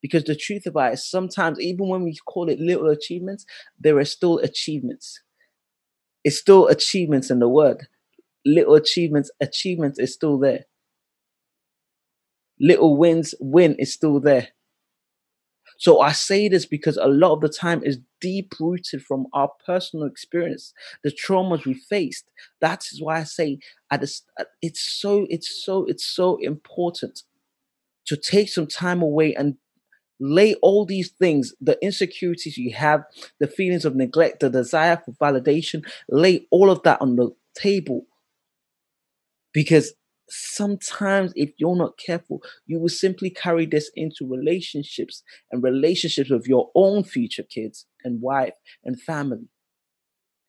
Because 0.00 0.24
the 0.24 0.34
truth 0.34 0.64
about 0.64 0.94
it, 0.94 0.98
sometimes 0.98 1.60
even 1.60 1.88
when 1.88 2.02
we 2.02 2.16
call 2.26 2.48
it 2.48 2.58
little 2.58 2.88
achievements, 2.88 3.44
there 3.78 3.98
are 3.98 4.04
still 4.04 4.38
achievements. 4.38 5.20
It's 6.24 6.38
still 6.38 6.68
achievements 6.68 7.30
in 7.30 7.38
the 7.38 7.48
word. 7.48 7.86
Little 8.46 8.74
achievements, 8.74 9.30
achievements 9.40 9.98
is 9.98 10.14
still 10.14 10.38
there. 10.38 10.64
Little 12.60 12.96
wins, 12.96 13.34
win 13.40 13.74
is 13.76 13.92
still 13.92 14.20
there. 14.20 14.48
So 15.78 16.00
I 16.00 16.12
say 16.12 16.48
this 16.48 16.66
because 16.66 16.98
a 16.98 17.06
lot 17.06 17.32
of 17.32 17.40
the 17.40 17.48
time 17.48 17.82
is 17.82 17.98
deep 18.20 18.54
rooted 18.60 19.02
from 19.02 19.26
our 19.32 19.50
personal 19.64 20.04
experience, 20.04 20.74
the 21.02 21.10
traumas 21.10 21.64
we 21.64 21.72
faced. 21.72 22.26
That 22.60 22.84
is 22.92 23.00
why 23.00 23.20
I 23.20 23.24
say 23.24 23.60
at 23.90 24.02
this, 24.02 24.22
it's 24.60 24.82
so, 24.82 25.26
it's 25.30 25.64
so, 25.64 25.86
it's 25.86 26.04
so 26.04 26.36
important 26.36 27.22
to 28.06 28.16
take 28.16 28.50
some 28.50 28.66
time 28.66 29.00
away 29.00 29.34
and 29.34 29.56
lay 30.20 30.54
all 30.56 30.84
these 30.84 31.10
things, 31.12 31.54
the 31.62 31.78
insecurities 31.82 32.58
you 32.58 32.74
have, 32.74 33.04
the 33.38 33.46
feelings 33.46 33.86
of 33.86 33.96
neglect, 33.96 34.40
the 34.40 34.50
desire 34.50 35.02
for 35.02 35.12
validation, 35.12 35.82
lay 36.10 36.46
all 36.50 36.70
of 36.70 36.82
that 36.82 37.00
on 37.00 37.16
the 37.16 37.30
table. 37.54 38.06
Because 39.54 39.94
sometimes 40.30 41.32
if 41.34 41.50
you're 41.58 41.76
not 41.76 41.98
careful 41.98 42.42
you 42.66 42.78
will 42.78 42.88
simply 42.88 43.30
carry 43.30 43.66
this 43.66 43.90
into 43.94 44.26
relationships 44.26 45.22
and 45.50 45.62
relationships 45.62 46.30
with 46.30 46.46
your 46.46 46.70
own 46.74 47.04
future 47.04 47.42
kids 47.42 47.86
and 48.04 48.20
wife 48.22 48.54
and 48.84 49.00
family. 49.00 49.48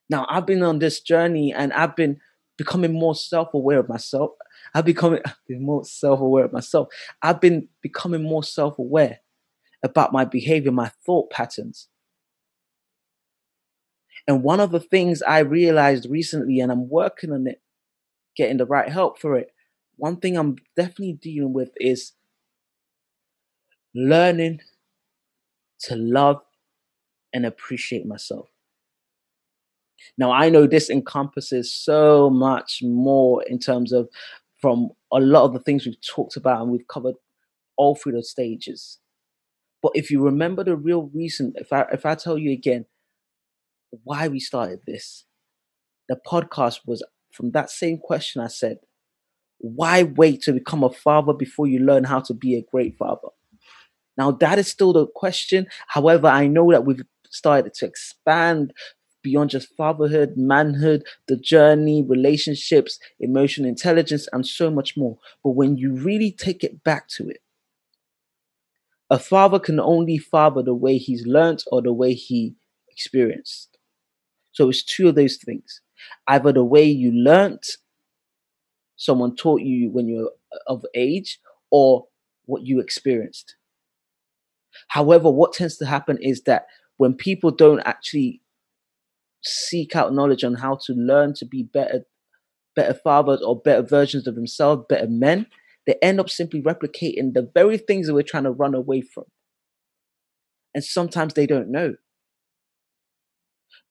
Now 0.09 0.25
i've 0.29 0.45
been 0.45 0.63
on 0.63 0.79
this 0.79 1.01
journey 1.01 1.53
and 1.53 1.73
i've 1.73 1.95
been 1.95 2.19
becoming 2.57 2.93
more 2.93 3.15
self-aware 3.15 3.79
of 3.79 3.89
myself. 3.89 4.31
I've 4.75 4.85
become 4.85 5.17
more 5.49 5.83
self-aware 5.83 6.45
of 6.45 6.53
myself. 6.53 6.89
I've 7.23 7.41
been 7.41 7.69
becoming 7.81 8.21
more 8.21 8.43
self-aware 8.43 9.19
about 9.81 10.13
my 10.13 10.25
behavior 10.25 10.71
my 10.71 10.91
thought 11.03 11.31
patterns. 11.31 11.87
And 14.27 14.43
one 14.43 14.59
of 14.59 14.69
the 14.69 14.79
things 14.79 15.23
i 15.23 15.39
realized 15.39 16.07
recently 16.07 16.59
and 16.59 16.71
i'm 16.71 16.87
working 16.87 17.31
on 17.31 17.47
it 17.47 17.61
getting 18.37 18.57
the 18.57 18.65
right 18.65 18.89
help 18.89 19.19
for 19.19 19.35
it 19.35 19.49
one 20.01 20.17
thing 20.17 20.35
I'm 20.35 20.55
definitely 20.75 21.13
dealing 21.13 21.53
with 21.53 21.69
is 21.77 22.13
learning 23.93 24.61
to 25.81 25.95
love 25.95 26.41
and 27.31 27.45
appreciate 27.45 28.07
myself. 28.07 28.47
Now, 30.17 30.31
I 30.31 30.49
know 30.49 30.65
this 30.65 30.89
encompasses 30.89 31.71
so 31.71 32.31
much 32.31 32.79
more 32.81 33.43
in 33.43 33.59
terms 33.59 33.91
of 33.91 34.09
from 34.59 34.89
a 35.13 35.19
lot 35.19 35.43
of 35.45 35.53
the 35.53 35.59
things 35.59 35.85
we've 35.85 36.01
talked 36.01 36.35
about 36.35 36.63
and 36.63 36.71
we've 36.71 36.87
covered 36.87 37.15
all 37.77 37.93
through 37.95 38.13
the 38.13 38.23
stages. 38.23 38.97
But 39.83 39.91
if 39.93 40.09
you 40.09 40.23
remember 40.23 40.63
the 40.63 40.75
real 40.75 41.11
reason, 41.13 41.53
if 41.57 41.71
I 41.71 41.85
if 41.93 42.07
I 42.07 42.15
tell 42.15 42.39
you 42.39 42.51
again 42.51 42.85
why 44.03 44.29
we 44.29 44.39
started 44.39 44.79
this, 44.87 45.25
the 46.09 46.17
podcast 46.25 46.79
was 46.87 47.05
from 47.31 47.51
that 47.51 47.69
same 47.69 47.99
question 47.99 48.41
I 48.41 48.47
said, 48.47 48.77
why 49.61 50.03
wait 50.03 50.41
to 50.43 50.53
become 50.53 50.83
a 50.83 50.91
father 50.91 51.33
before 51.33 51.67
you 51.67 51.79
learn 51.79 52.03
how 52.03 52.19
to 52.21 52.33
be 52.33 52.55
a 52.55 52.63
great 52.71 52.97
father? 52.97 53.29
Now, 54.17 54.31
that 54.31 54.59
is 54.59 54.67
still 54.67 54.93
the 54.93 55.07
question. 55.07 55.67
However, 55.87 56.27
I 56.27 56.47
know 56.47 56.71
that 56.71 56.85
we've 56.85 57.01
started 57.29 57.73
to 57.75 57.85
expand 57.85 58.73
beyond 59.23 59.51
just 59.51 59.73
fatherhood, 59.75 60.33
manhood, 60.35 61.03
the 61.27 61.37
journey, 61.37 62.03
relationships, 62.03 62.99
emotional 63.19 63.69
intelligence, 63.69 64.27
and 64.33 64.45
so 64.45 64.69
much 64.71 64.97
more. 64.97 65.17
But 65.43 65.51
when 65.51 65.77
you 65.77 65.93
really 65.93 66.31
take 66.31 66.63
it 66.63 66.83
back 66.83 67.07
to 67.09 67.29
it, 67.29 67.41
a 69.09 69.19
father 69.19 69.59
can 69.59 69.79
only 69.79 70.17
father 70.17 70.63
the 70.63 70.73
way 70.73 70.97
he's 70.97 71.27
learnt 71.27 71.63
or 71.71 71.81
the 71.81 71.93
way 71.93 72.13
he 72.13 72.55
experienced. 72.89 73.77
So 74.53 74.69
it's 74.69 74.83
two 74.83 75.09
of 75.09 75.15
those 75.15 75.37
things 75.37 75.81
either 76.27 76.51
the 76.51 76.63
way 76.63 76.83
you 76.83 77.11
learnt 77.11 77.77
someone 79.01 79.35
taught 79.35 79.61
you 79.61 79.89
when 79.89 80.07
you 80.07 80.17
were 80.17 80.31
uh, 80.53 80.73
of 80.73 80.85
age 80.93 81.39
or 81.71 82.05
what 82.45 82.61
you 82.61 82.79
experienced. 82.79 83.55
However, 84.89 85.31
what 85.31 85.53
tends 85.53 85.77
to 85.77 85.87
happen 85.87 86.19
is 86.21 86.43
that 86.43 86.67
when 86.97 87.15
people 87.15 87.49
don't 87.49 87.79
actually 87.79 88.41
seek 89.43 89.95
out 89.95 90.13
knowledge 90.13 90.43
on 90.43 90.53
how 90.53 90.77
to 90.85 90.93
learn 90.93 91.33
to 91.33 91.45
be 91.45 91.63
better 91.63 92.03
better 92.75 92.93
fathers 92.93 93.41
or 93.41 93.59
better 93.59 93.81
versions 93.81 94.27
of 94.27 94.35
themselves, 94.35 94.85
better 94.87 95.07
men, 95.07 95.47
they 95.87 95.95
end 96.01 96.19
up 96.19 96.29
simply 96.29 96.61
replicating 96.61 97.33
the 97.33 97.49
very 97.53 97.77
things 97.77 98.07
that 98.07 98.13
we're 98.13 98.21
trying 98.21 98.43
to 98.43 98.51
run 98.51 98.75
away 98.75 99.01
from. 99.01 99.25
And 100.73 100.83
sometimes 100.83 101.33
they 101.33 101.47
don't 101.47 101.69
know 101.69 101.95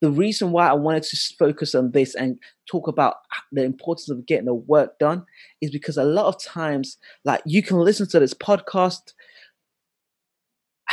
the 0.01 0.11
reason 0.11 0.51
why 0.51 0.67
I 0.67 0.73
wanted 0.73 1.03
to 1.03 1.17
focus 1.37 1.75
on 1.75 1.91
this 1.91 2.15
and 2.15 2.39
talk 2.69 2.87
about 2.87 3.15
the 3.51 3.63
importance 3.63 4.09
of 4.09 4.25
getting 4.25 4.45
the 4.45 4.53
work 4.53 4.97
done 4.97 5.25
is 5.61 5.69
because 5.69 5.95
a 5.95 6.03
lot 6.03 6.25
of 6.25 6.41
times, 6.43 6.97
like 7.23 7.41
you 7.45 7.61
can 7.61 7.77
listen 7.77 8.07
to 8.09 8.19
this 8.19 8.33
podcast 8.33 9.13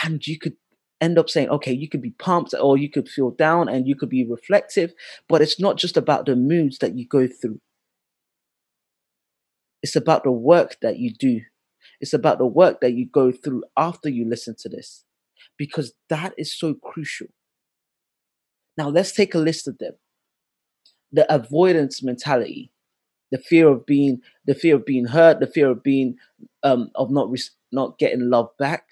and 0.04 0.24
you 0.26 0.38
could 0.38 0.56
end 1.00 1.18
up 1.18 1.30
saying, 1.30 1.48
okay, 1.48 1.72
you 1.72 1.88
could 1.88 2.02
be 2.02 2.10
pumped 2.10 2.54
or 2.60 2.76
you 2.76 2.90
could 2.90 3.08
feel 3.08 3.30
down 3.30 3.68
and 3.68 3.86
you 3.86 3.96
could 3.96 4.10
be 4.10 4.28
reflective, 4.28 4.92
but 5.28 5.40
it's 5.40 5.58
not 5.58 5.78
just 5.78 5.96
about 5.96 6.26
the 6.26 6.36
moods 6.36 6.78
that 6.78 6.96
you 6.96 7.06
go 7.06 7.26
through. 7.26 7.60
It's 9.82 9.96
about 9.96 10.24
the 10.24 10.32
work 10.32 10.76
that 10.82 10.98
you 10.98 11.14
do. 11.14 11.40
It's 12.00 12.12
about 12.12 12.38
the 12.38 12.46
work 12.46 12.80
that 12.80 12.92
you 12.92 13.06
go 13.06 13.32
through 13.32 13.64
after 13.76 14.08
you 14.08 14.28
listen 14.28 14.54
to 14.60 14.68
this 14.68 15.04
because 15.56 15.94
that 16.10 16.34
is 16.36 16.56
so 16.56 16.74
crucial. 16.74 17.28
Now 18.78 18.88
let's 18.88 19.10
take 19.10 19.34
a 19.34 19.38
list 19.38 19.66
of 19.66 19.76
them. 19.78 19.94
The 21.10 21.30
avoidance 21.34 22.00
mentality, 22.00 22.70
the 23.32 23.38
fear 23.38 23.66
of 23.68 23.84
being, 23.84 24.20
the 24.46 24.54
fear 24.54 24.76
of 24.76 24.86
being 24.86 25.06
hurt, 25.06 25.40
the 25.40 25.48
fear 25.48 25.68
of 25.68 25.82
being, 25.82 26.14
um, 26.62 26.90
of 26.94 27.10
not 27.10 27.28
not 27.72 27.98
getting 27.98 28.30
love 28.30 28.50
back. 28.56 28.84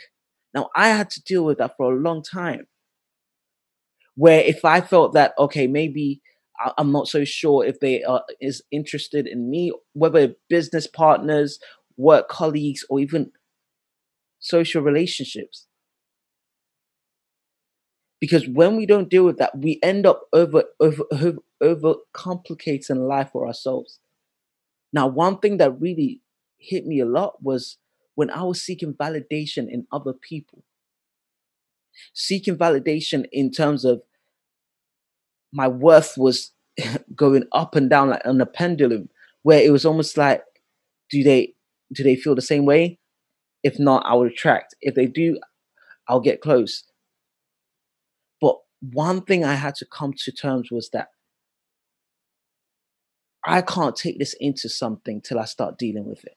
Now 0.53 0.71
I 0.75 0.89
had 0.89 1.09
to 1.11 1.23
deal 1.23 1.45
with 1.45 1.59
that 1.59 1.77
for 1.77 1.93
a 1.93 2.01
long 2.01 2.23
time. 2.23 2.67
Where 4.17 4.41
if 4.41 4.65
I 4.65 4.81
felt 4.81 5.13
that 5.13 5.35
okay, 5.39 5.69
maybe 5.69 6.21
I'm 6.77 6.91
not 6.91 7.07
so 7.07 7.25
sure 7.25 7.65
if 7.65 7.79
they 7.79 8.03
are 8.03 8.25
is 8.41 8.63
interested 8.73 9.29
in 9.29 9.49
me, 9.49 9.73
whether 9.93 10.35
business 10.49 10.89
partners, 10.89 11.61
work 11.97 12.29
colleagues, 12.29 12.85
or 12.91 12.99
even 12.99 13.31
social 14.41 14.83
relationships 14.83 15.67
because 18.21 18.49
when 18.49 18.77
we 18.77 18.87
don't 18.87 19.11
deal 19.11 19.25
with 19.25 19.39
that 19.39 19.57
we 19.59 19.79
end 19.83 20.07
up 20.07 20.23
over 20.33 20.65
over 20.81 21.05
over, 21.13 21.37
over 21.61 21.95
complicating 22.13 23.07
life 23.07 23.31
for 23.33 23.47
ourselves. 23.47 23.99
Now 24.93 25.07
one 25.07 25.39
thing 25.39 25.59
that 25.59 25.81
really 25.81 26.21
hit 26.59 26.87
me 26.87 27.01
a 27.01 27.07
lot 27.07 27.43
was 27.43 27.77
when 28.15 28.31
i 28.31 28.43
was 28.43 28.63
seeking 28.63 28.95
validation 28.95 29.71
in 29.71 29.87
other 29.93 30.13
people. 30.13 30.63
Seeking 32.15 32.57
validation 32.57 33.27
in 33.33 33.51
terms 33.51 33.85
of 33.85 34.03
my 35.53 35.69
worth 35.69 36.15
was 36.17 36.53
going 37.15 37.45
up 37.53 37.75
and 37.75 37.89
down 37.89 38.11
like 38.11 38.23
on 38.25 38.41
a 38.41 38.47
pendulum 38.47 39.09
where 39.43 39.63
it 39.63 39.71
was 39.71 39.85
almost 39.85 40.17
like 40.17 40.43
do 41.11 41.23
they 41.23 41.55
do 41.93 42.03
they 42.03 42.17
feel 42.17 42.35
the 42.35 42.43
same 42.43 42.65
way? 42.65 42.99
If 43.63 43.79
not 43.79 44.05
i'll 44.07 44.23
attract. 44.23 44.75
if 44.81 44.95
they 44.95 45.07
do 45.07 45.39
i'll 46.09 46.21
get 46.21 46.41
close 46.41 46.85
one 48.93 49.23
thing 49.23 49.45
I 49.45 49.55
had 49.55 49.75
to 49.77 49.87
come 49.87 50.13
to 50.25 50.33
terms 50.33 50.71
was 50.71 50.91
that 50.91 51.09
I 53.45 53.63
can't 53.63 53.95
take 53.95 54.19
this 54.19 54.35
into 54.41 54.69
something 54.69 55.21
till 55.21 55.39
I 55.39 55.45
start 55.45 55.79
dealing 55.79 56.07
with 56.07 56.25
it. 56.25 56.37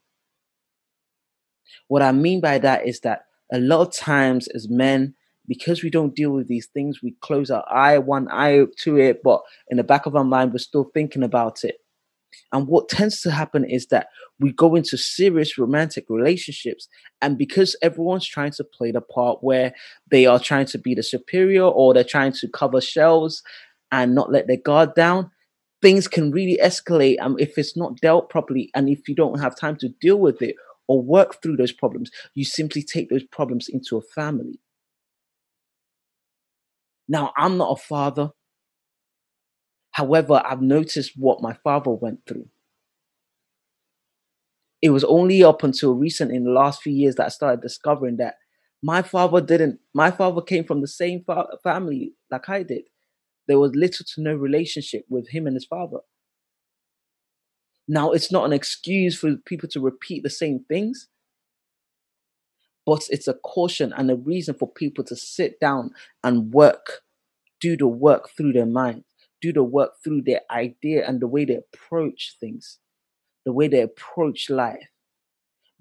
What 1.87 2.01
I 2.01 2.11
mean 2.11 2.39
by 2.39 2.59
that 2.59 2.87
is 2.87 2.99
that 3.01 3.25
a 3.51 3.59
lot 3.59 3.81
of 3.81 3.93
times 3.93 4.47
as 4.49 4.69
men, 4.69 5.15
because 5.47 5.81
we 5.81 5.89
don't 5.89 6.15
deal 6.15 6.31
with 6.31 6.47
these 6.47 6.67
things, 6.67 7.01
we 7.01 7.15
close 7.21 7.49
our 7.49 7.65
eye, 7.67 7.97
one 7.97 8.27
eye 8.31 8.65
to 8.77 8.97
it, 8.97 9.23
but 9.23 9.41
in 9.69 9.77
the 9.77 9.83
back 9.83 10.05
of 10.05 10.15
our 10.15 10.23
mind, 10.23 10.51
we're 10.51 10.59
still 10.59 10.91
thinking 10.93 11.23
about 11.23 11.63
it. 11.63 11.77
And 12.51 12.67
what 12.67 12.89
tends 12.89 13.21
to 13.21 13.31
happen 13.31 13.63
is 13.63 13.87
that 13.87 14.07
we 14.39 14.51
go 14.53 14.75
into 14.75 14.97
serious 14.97 15.57
romantic 15.57 16.05
relationships. 16.09 16.87
And 17.21 17.37
because 17.37 17.75
everyone's 17.81 18.27
trying 18.27 18.51
to 18.51 18.63
play 18.63 18.91
the 18.91 19.01
part 19.01 19.43
where 19.43 19.73
they 20.09 20.25
are 20.25 20.39
trying 20.39 20.65
to 20.67 20.77
be 20.77 20.95
the 20.95 21.03
superior 21.03 21.63
or 21.63 21.93
they're 21.93 22.03
trying 22.03 22.33
to 22.33 22.47
cover 22.47 22.81
shells 22.81 23.43
and 23.91 24.15
not 24.15 24.31
let 24.31 24.47
their 24.47 24.57
guard 24.57 24.95
down, 24.95 25.29
things 25.81 26.07
can 26.07 26.31
really 26.31 26.59
escalate 26.63 27.17
um, 27.21 27.35
if 27.39 27.57
it's 27.57 27.77
not 27.77 27.99
dealt 28.01 28.29
properly. 28.29 28.69
And 28.75 28.89
if 28.89 29.07
you 29.07 29.15
don't 29.15 29.39
have 29.39 29.55
time 29.55 29.77
to 29.77 29.89
deal 30.01 30.19
with 30.19 30.41
it 30.41 30.55
or 30.87 31.01
work 31.01 31.41
through 31.41 31.57
those 31.57 31.71
problems, 31.71 32.09
you 32.35 32.43
simply 32.45 32.81
take 32.81 33.09
those 33.09 33.23
problems 33.23 33.67
into 33.69 33.97
a 33.97 34.01
family. 34.01 34.59
Now, 37.07 37.33
I'm 37.37 37.57
not 37.57 37.71
a 37.71 37.81
father. 37.81 38.31
However, 39.91 40.41
I've 40.45 40.61
noticed 40.61 41.13
what 41.15 41.41
my 41.41 41.53
father 41.63 41.91
went 41.91 42.25
through. 42.27 42.47
It 44.81 44.91
was 44.91 45.03
only 45.03 45.43
up 45.43 45.63
until 45.63 45.93
recent 45.93 46.31
in 46.31 46.45
the 46.45 46.51
last 46.51 46.81
few 46.81 46.93
years 46.93 47.15
that 47.15 47.25
I 47.25 47.29
started 47.29 47.61
discovering 47.61 48.17
that 48.17 48.35
my 48.81 49.01
father 49.01 49.41
didn't, 49.41 49.79
my 49.93 50.09
father 50.09 50.41
came 50.41 50.63
from 50.63 50.81
the 50.81 50.87
same 50.87 51.23
fa- 51.25 51.47
family 51.63 52.13
like 52.31 52.47
I 52.47 52.63
did. 52.63 52.83
There 53.47 53.59
was 53.59 53.75
little 53.75 54.05
to 54.15 54.21
no 54.21 54.33
relationship 54.33 55.05
with 55.09 55.29
him 55.29 55.47
and 55.47 55.55
his 55.55 55.65
father. 55.65 55.97
Now, 57.87 58.11
it's 58.11 58.31
not 58.31 58.45
an 58.45 58.53
excuse 58.53 59.17
for 59.17 59.35
people 59.35 59.67
to 59.69 59.81
repeat 59.81 60.23
the 60.23 60.29
same 60.29 60.63
things, 60.69 61.09
but 62.85 63.07
it's 63.09 63.27
a 63.27 63.33
caution 63.33 63.91
and 63.97 64.09
a 64.11 64.15
reason 64.15 64.53
for 64.53 64.71
people 64.71 65.03
to 65.05 65.15
sit 65.15 65.59
down 65.59 65.91
and 66.23 66.53
work, 66.53 67.01
do 67.59 67.75
the 67.75 67.87
work 67.87 68.29
through 68.37 68.53
their 68.53 68.67
mind 68.67 69.03
do 69.41 69.53
the 69.53 69.63
work 69.63 69.93
through 70.03 70.23
their 70.23 70.41
idea 70.51 71.07
and 71.07 71.19
the 71.19 71.27
way 71.27 71.45
they 71.45 71.55
approach 71.55 72.35
things, 72.39 72.79
the 73.45 73.53
way 73.53 73.67
they 73.67 73.81
approach 73.81 74.49
life. 74.49 74.87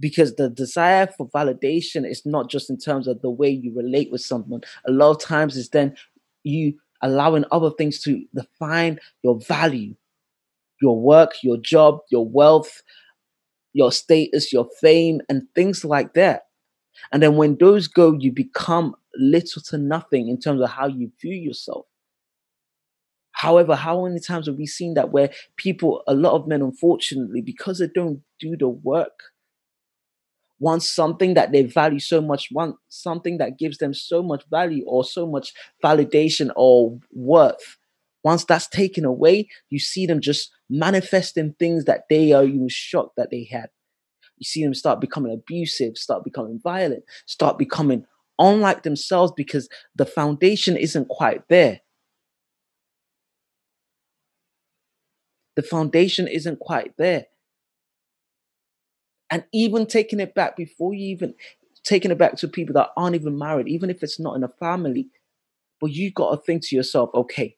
Because 0.01 0.37
the 0.37 0.49
desire 0.49 1.09
for 1.09 1.29
validation 1.31 2.09
is 2.09 2.25
not 2.25 2.49
just 2.49 2.71
in 2.71 2.79
terms 2.79 3.09
of 3.09 3.21
the 3.21 3.31
way 3.31 3.51
you 3.51 3.75
relate 3.75 4.13
with 4.13 4.21
someone. 4.21 4.61
A 4.87 4.93
lot 4.93 5.11
of 5.11 5.21
times 5.21 5.57
it's 5.57 5.71
then 5.71 5.97
you 6.45 6.75
allowing 7.03 7.45
other 7.51 7.71
things 7.71 8.01
to 8.03 8.25
define 8.35 8.99
your 9.23 9.41
value, 9.41 9.95
your 10.81 11.01
work, 11.01 11.35
your 11.43 11.57
job, 11.57 12.01
your 12.11 12.27
wealth, 12.27 12.83
your 13.73 13.93
status, 13.93 14.53
your 14.53 14.69
fame, 14.81 15.21
and 15.29 15.43
things 15.55 15.85
like 15.85 16.15
that. 16.15 16.47
And 17.13 17.23
then 17.23 17.37
when 17.37 17.57
those 17.59 17.87
go, 17.89 18.17
you 18.19 18.33
become 18.33 18.95
little 19.17 19.63
to 19.63 19.79
nothing 19.79 20.29
in 20.29 20.39
terms 20.39 20.61
of 20.61 20.71
how 20.71 20.87
you 20.87 21.11
view 21.21 21.35
yourself. 21.35 21.87
However, 23.39 23.77
how 23.77 24.05
many 24.05 24.19
times 24.19 24.49
have 24.49 24.57
we 24.57 24.67
seen 24.67 24.95
that 24.95 25.13
where 25.13 25.31
people, 25.57 26.03
a 26.09 26.15
lot 26.15 26.33
of 26.33 26.49
men, 26.49 26.61
unfortunately, 26.61 27.41
because 27.41 27.79
they 27.79 27.87
don't 27.87 28.21
do 28.41 28.57
the 28.57 28.69
work, 28.69 29.21
want 30.59 30.83
something 30.83 31.35
that 31.35 31.53
they 31.53 31.63
value 31.63 32.01
so 32.01 32.21
much, 32.21 32.49
want 32.51 32.75
something 32.89 33.39
that 33.39 33.57
gives 33.57 33.79
them 33.79 33.95
so 33.95 34.25
much 34.25 34.43
value 34.51 34.83
or 34.89 35.05
so 35.05 35.25
much 35.25 35.53
validation 35.85 36.51
or 36.57 36.99
worth. 37.13 37.79
Once 38.25 38.45
that's 38.45 38.67
taken 38.67 39.05
away, 39.05 39.47
you 39.71 39.79
see 39.79 40.05
them 40.05 40.21
just 40.21 40.51
manifesting 40.69 41.55
things 41.61 41.85
that 41.85 42.07
they 42.11 42.33
are 42.33 42.43
even 42.43 42.69
shocked 42.69 43.15
that 43.17 43.31
they 43.31 43.45
had. 43.49 43.71
You 44.39 44.45
see 44.47 44.65
them 44.65 44.75
start 44.75 45.01
becoming 45.01 45.33
abusive, 45.33 45.97
start 45.97 46.25
becoming 46.25 46.59
violent, 46.59 47.05
start 47.27 47.57
becoming 47.57 48.05
unlike 48.37 48.83
themselves 48.83 49.33
because 49.37 49.69
the 49.95 50.07
foundation 50.07 50.77
isn't 50.77 51.07
quite 51.07 51.47
there. 51.49 51.83
The 55.59 55.63
foundation 55.65 56.29
isn't 56.29 56.61
quite 56.61 56.93
there. 56.99 57.27
And 59.29 59.43
even 59.53 59.87
taking 59.87 60.21
it 60.21 60.33
back 60.33 60.57
before 60.57 60.95
you 60.95 61.09
even 61.09 61.35
taking 61.83 62.13
it 62.13 62.17
back 62.17 62.37
to 62.37 62.47
people 62.47 62.75
that 62.75 62.91
aren't 62.97 63.17
even 63.17 63.37
married, 63.37 63.67
even 63.67 63.91
if 63.91 64.05
it's 64.05 64.21
not 64.21 64.37
in 64.37 64.45
a 64.45 64.53
family, 64.61 65.09
but 65.81 65.91
you 65.91 66.13
got 66.13 66.31
to 66.31 66.37
think 66.37 66.63
to 66.63 66.77
yourself, 66.77 67.11
okay, 67.13 67.57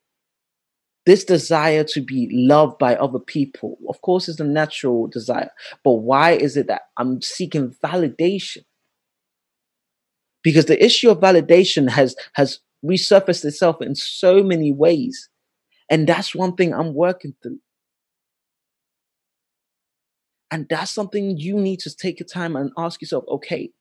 this 1.05 1.23
desire 1.23 1.83
to 1.83 2.01
be 2.01 2.27
loved 2.31 2.79
by 2.79 2.95
other 2.95 3.19
people, 3.19 3.77
of 3.87 4.01
course, 4.01 4.27
is 4.27 4.39
a 4.39 4.45
natural 4.45 5.05
desire. 5.05 5.51
But 5.83 5.91
why 5.91 6.31
is 6.31 6.57
it 6.57 6.65
that 6.69 6.81
I'm 6.97 7.21
seeking 7.21 7.75
validation? 7.83 8.65
Because 10.41 10.65
the 10.65 10.83
issue 10.83 11.11
of 11.11 11.19
validation 11.19 11.87
has 11.87 12.15
has 12.33 12.61
resurfaced 12.83 13.45
itself 13.45 13.79
in 13.79 13.93
so 13.93 14.41
many 14.41 14.71
ways. 14.71 15.29
And 15.87 16.09
that's 16.09 16.33
one 16.33 16.55
thing 16.55 16.73
I'm 16.73 16.95
working 16.95 17.35
through. 17.43 17.59
And 20.51 20.67
that's 20.69 20.91
something 20.91 21.37
you 21.37 21.57
need 21.57 21.79
to 21.79 21.95
take 21.95 22.19
your 22.19 22.27
time 22.27 22.55
and 22.55 22.71
ask 22.77 23.01
yourself 23.01 23.23
okay, 23.29 23.71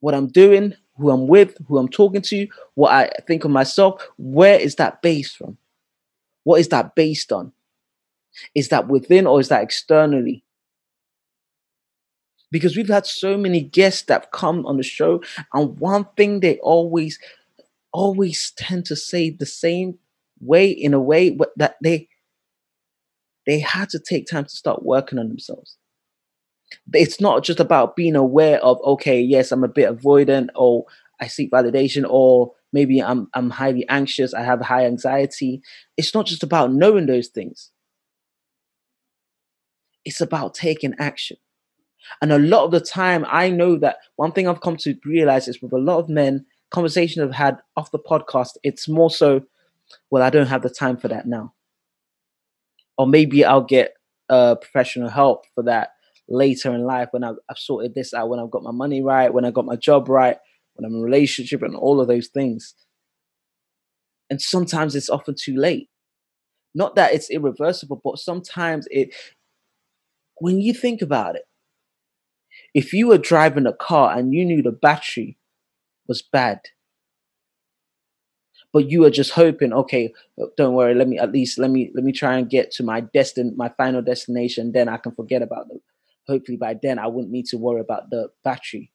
what 0.00 0.14
I'm 0.14 0.28
doing, 0.28 0.74
who 0.96 1.10
I'm 1.10 1.26
with, 1.26 1.56
who 1.66 1.78
I'm 1.78 1.88
talking 1.88 2.22
to, 2.22 2.46
what 2.74 2.92
I 2.92 3.10
think 3.26 3.44
of 3.44 3.50
myself, 3.50 4.06
where 4.16 4.58
is 4.58 4.76
that 4.76 5.02
based 5.02 5.36
from? 5.36 5.58
What 6.44 6.60
is 6.60 6.68
that 6.68 6.94
based 6.94 7.32
on? 7.32 7.52
Is 8.54 8.68
that 8.68 8.88
within 8.88 9.26
or 9.26 9.40
is 9.40 9.48
that 9.48 9.62
externally? 9.62 10.44
Because 12.52 12.76
we've 12.76 12.88
had 12.88 13.06
so 13.06 13.36
many 13.36 13.60
guests 13.60 14.02
that 14.02 14.30
come 14.30 14.64
on 14.66 14.76
the 14.76 14.84
show, 14.84 15.20
and 15.52 15.78
one 15.80 16.06
thing 16.16 16.38
they 16.40 16.58
always, 16.58 17.18
always 17.92 18.52
tend 18.56 18.86
to 18.86 18.94
say 18.94 19.30
the 19.30 19.46
same 19.46 19.98
way 20.40 20.70
in 20.70 20.94
a 20.94 21.00
way 21.00 21.36
that 21.56 21.76
they 21.82 22.08
they 23.46 23.60
had 23.60 23.88
to 23.90 23.98
take 23.98 24.26
time 24.26 24.44
to 24.44 24.50
start 24.50 24.84
working 24.84 25.18
on 25.18 25.28
themselves. 25.28 25.76
It's 26.92 27.20
not 27.20 27.44
just 27.44 27.60
about 27.60 27.94
being 27.94 28.16
aware 28.16 28.58
of, 28.62 28.80
okay, 28.82 29.20
yes, 29.20 29.52
I'm 29.52 29.64
a 29.64 29.68
bit 29.68 29.88
avoidant, 29.88 30.48
or 30.56 30.84
I 31.20 31.28
seek 31.28 31.50
validation, 31.52 32.04
or 32.08 32.52
maybe 32.72 33.00
I'm 33.00 33.28
I'm 33.34 33.50
highly 33.50 33.88
anxious, 33.88 34.34
I 34.34 34.42
have 34.42 34.60
high 34.60 34.84
anxiety. 34.84 35.62
It's 35.96 36.14
not 36.14 36.26
just 36.26 36.42
about 36.42 36.72
knowing 36.72 37.06
those 37.06 37.28
things. 37.28 37.70
It's 40.04 40.20
about 40.20 40.54
taking 40.54 40.94
action. 40.98 41.36
And 42.22 42.32
a 42.32 42.38
lot 42.38 42.64
of 42.64 42.70
the 42.70 42.80
time, 42.80 43.24
I 43.28 43.50
know 43.50 43.76
that 43.78 43.98
one 44.16 44.32
thing 44.32 44.46
I've 44.46 44.60
come 44.60 44.76
to 44.78 44.96
realize 45.04 45.48
is 45.48 45.60
with 45.60 45.72
a 45.72 45.78
lot 45.78 45.98
of 45.98 46.08
men, 46.08 46.46
conversations 46.70 47.24
I've 47.24 47.34
had 47.34 47.58
off 47.76 47.90
the 47.90 47.98
podcast, 47.98 48.50
it's 48.62 48.88
more 48.88 49.10
so, 49.10 49.42
well, 50.10 50.22
I 50.22 50.30
don't 50.30 50.46
have 50.46 50.62
the 50.62 50.70
time 50.70 50.96
for 50.96 51.08
that 51.08 51.26
now 51.26 51.52
or 52.98 53.06
maybe 53.06 53.44
I'll 53.44 53.62
get 53.62 53.94
uh, 54.28 54.56
professional 54.56 55.08
help 55.08 55.44
for 55.54 55.64
that 55.64 55.90
later 56.28 56.74
in 56.74 56.84
life 56.84 57.08
when 57.12 57.24
I've, 57.24 57.36
I've 57.48 57.58
sorted 57.58 57.94
this 57.94 58.12
out, 58.12 58.28
when 58.28 58.40
I've 58.40 58.50
got 58.50 58.62
my 58.62 58.72
money 58.72 59.02
right, 59.02 59.32
when 59.32 59.44
I 59.44 59.50
got 59.50 59.66
my 59.66 59.76
job 59.76 60.08
right, 60.08 60.36
when 60.74 60.84
I'm 60.84 60.94
in 60.94 61.00
a 61.00 61.04
relationship, 61.04 61.62
and 61.62 61.76
all 61.76 62.00
of 62.00 62.08
those 62.08 62.28
things. 62.28 62.74
And 64.28 64.40
sometimes 64.40 64.96
it's 64.96 65.08
often 65.08 65.34
too 65.40 65.56
late. 65.56 65.88
Not 66.74 66.96
that 66.96 67.14
it's 67.14 67.30
irreversible, 67.30 68.00
but 68.02 68.18
sometimes 68.18 68.86
it, 68.90 69.14
when 70.38 70.60
you 70.60 70.74
think 70.74 71.00
about 71.00 71.36
it, 71.36 71.44
if 72.74 72.92
you 72.92 73.06
were 73.06 73.18
driving 73.18 73.66
a 73.66 73.72
car 73.72 74.16
and 74.16 74.34
you 74.34 74.44
knew 74.44 74.62
the 74.62 74.72
battery 74.72 75.38
was 76.08 76.22
bad, 76.22 76.60
but 78.76 78.90
you 78.90 79.04
are 79.06 79.10
just 79.10 79.30
hoping 79.30 79.72
okay 79.72 80.12
uh, 80.38 80.44
don't 80.58 80.74
worry 80.74 80.94
let 80.94 81.08
me 81.08 81.18
at 81.18 81.32
least 81.32 81.58
let 81.58 81.70
me 81.70 81.90
let 81.94 82.04
me 82.04 82.12
try 82.12 82.36
and 82.36 82.50
get 82.50 82.70
to 82.70 82.82
my 82.82 83.00
destin 83.00 83.54
my 83.56 83.70
final 83.70 84.02
destination 84.02 84.72
then 84.72 84.86
i 84.86 84.98
can 84.98 85.12
forget 85.12 85.40
about 85.40 85.66
them 85.68 85.80
hopefully 86.26 86.58
by 86.58 86.76
then 86.82 86.98
i 86.98 87.06
wouldn't 87.06 87.32
need 87.32 87.46
to 87.46 87.56
worry 87.56 87.80
about 87.80 88.10
the 88.10 88.28
battery 88.44 88.92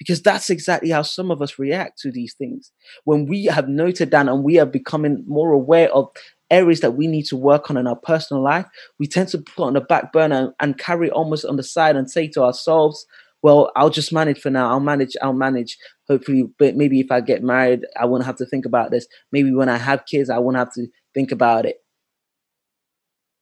because 0.00 0.20
that's 0.20 0.50
exactly 0.50 0.90
how 0.90 1.02
some 1.02 1.30
of 1.30 1.40
us 1.40 1.60
react 1.60 2.00
to 2.00 2.10
these 2.10 2.34
things 2.34 2.72
when 3.04 3.24
we 3.26 3.44
have 3.44 3.68
noted 3.68 4.10
down 4.10 4.28
and 4.28 4.42
we 4.42 4.58
are 4.58 4.66
becoming 4.66 5.24
more 5.28 5.52
aware 5.52 5.92
of 5.92 6.10
areas 6.50 6.80
that 6.80 6.96
we 6.96 7.06
need 7.06 7.24
to 7.24 7.36
work 7.36 7.70
on 7.70 7.76
in 7.76 7.86
our 7.86 7.94
personal 7.94 8.42
life 8.42 8.66
we 8.98 9.06
tend 9.06 9.28
to 9.28 9.38
put 9.38 9.62
on 9.62 9.74
the 9.74 9.80
back 9.80 10.12
burner 10.12 10.52
and 10.58 10.76
carry 10.76 11.08
almost 11.08 11.44
on 11.44 11.54
the 11.54 11.62
side 11.62 11.94
and 11.94 12.10
say 12.10 12.26
to 12.26 12.42
ourselves 12.42 13.06
well, 13.42 13.70
I'll 13.76 13.90
just 13.90 14.12
manage 14.12 14.40
for 14.40 14.50
now. 14.50 14.70
I'll 14.70 14.80
manage. 14.80 15.16
I'll 15.22 15.32
manage. 15.32 15.78
Hopefully, 16.08 16.44
but 16.58 16.76
maybe 16.76 17.00
if 17.00 17.10
I 17.10 17.20
get 17.20 17.42
married, 17.42 17.80
I 18.00 18.06
won't 18.06 18.24
have 18.24 18.36
to 18.36 18.46
think 18.46 18.64
about 18.64 18.90
this. 18.90 19.06
Maybe 19.30 19.52
when 19.52 19.68
I 19.68 19.76
have 19.76 20.06
kids, 20.06 20.30
I 20.30 20.38
won't 20.38 20.56
have 20.56 20.72
to 20.74 20.86
think 21.12 21.32
about 21.32 21.66
it. 21.66 21.76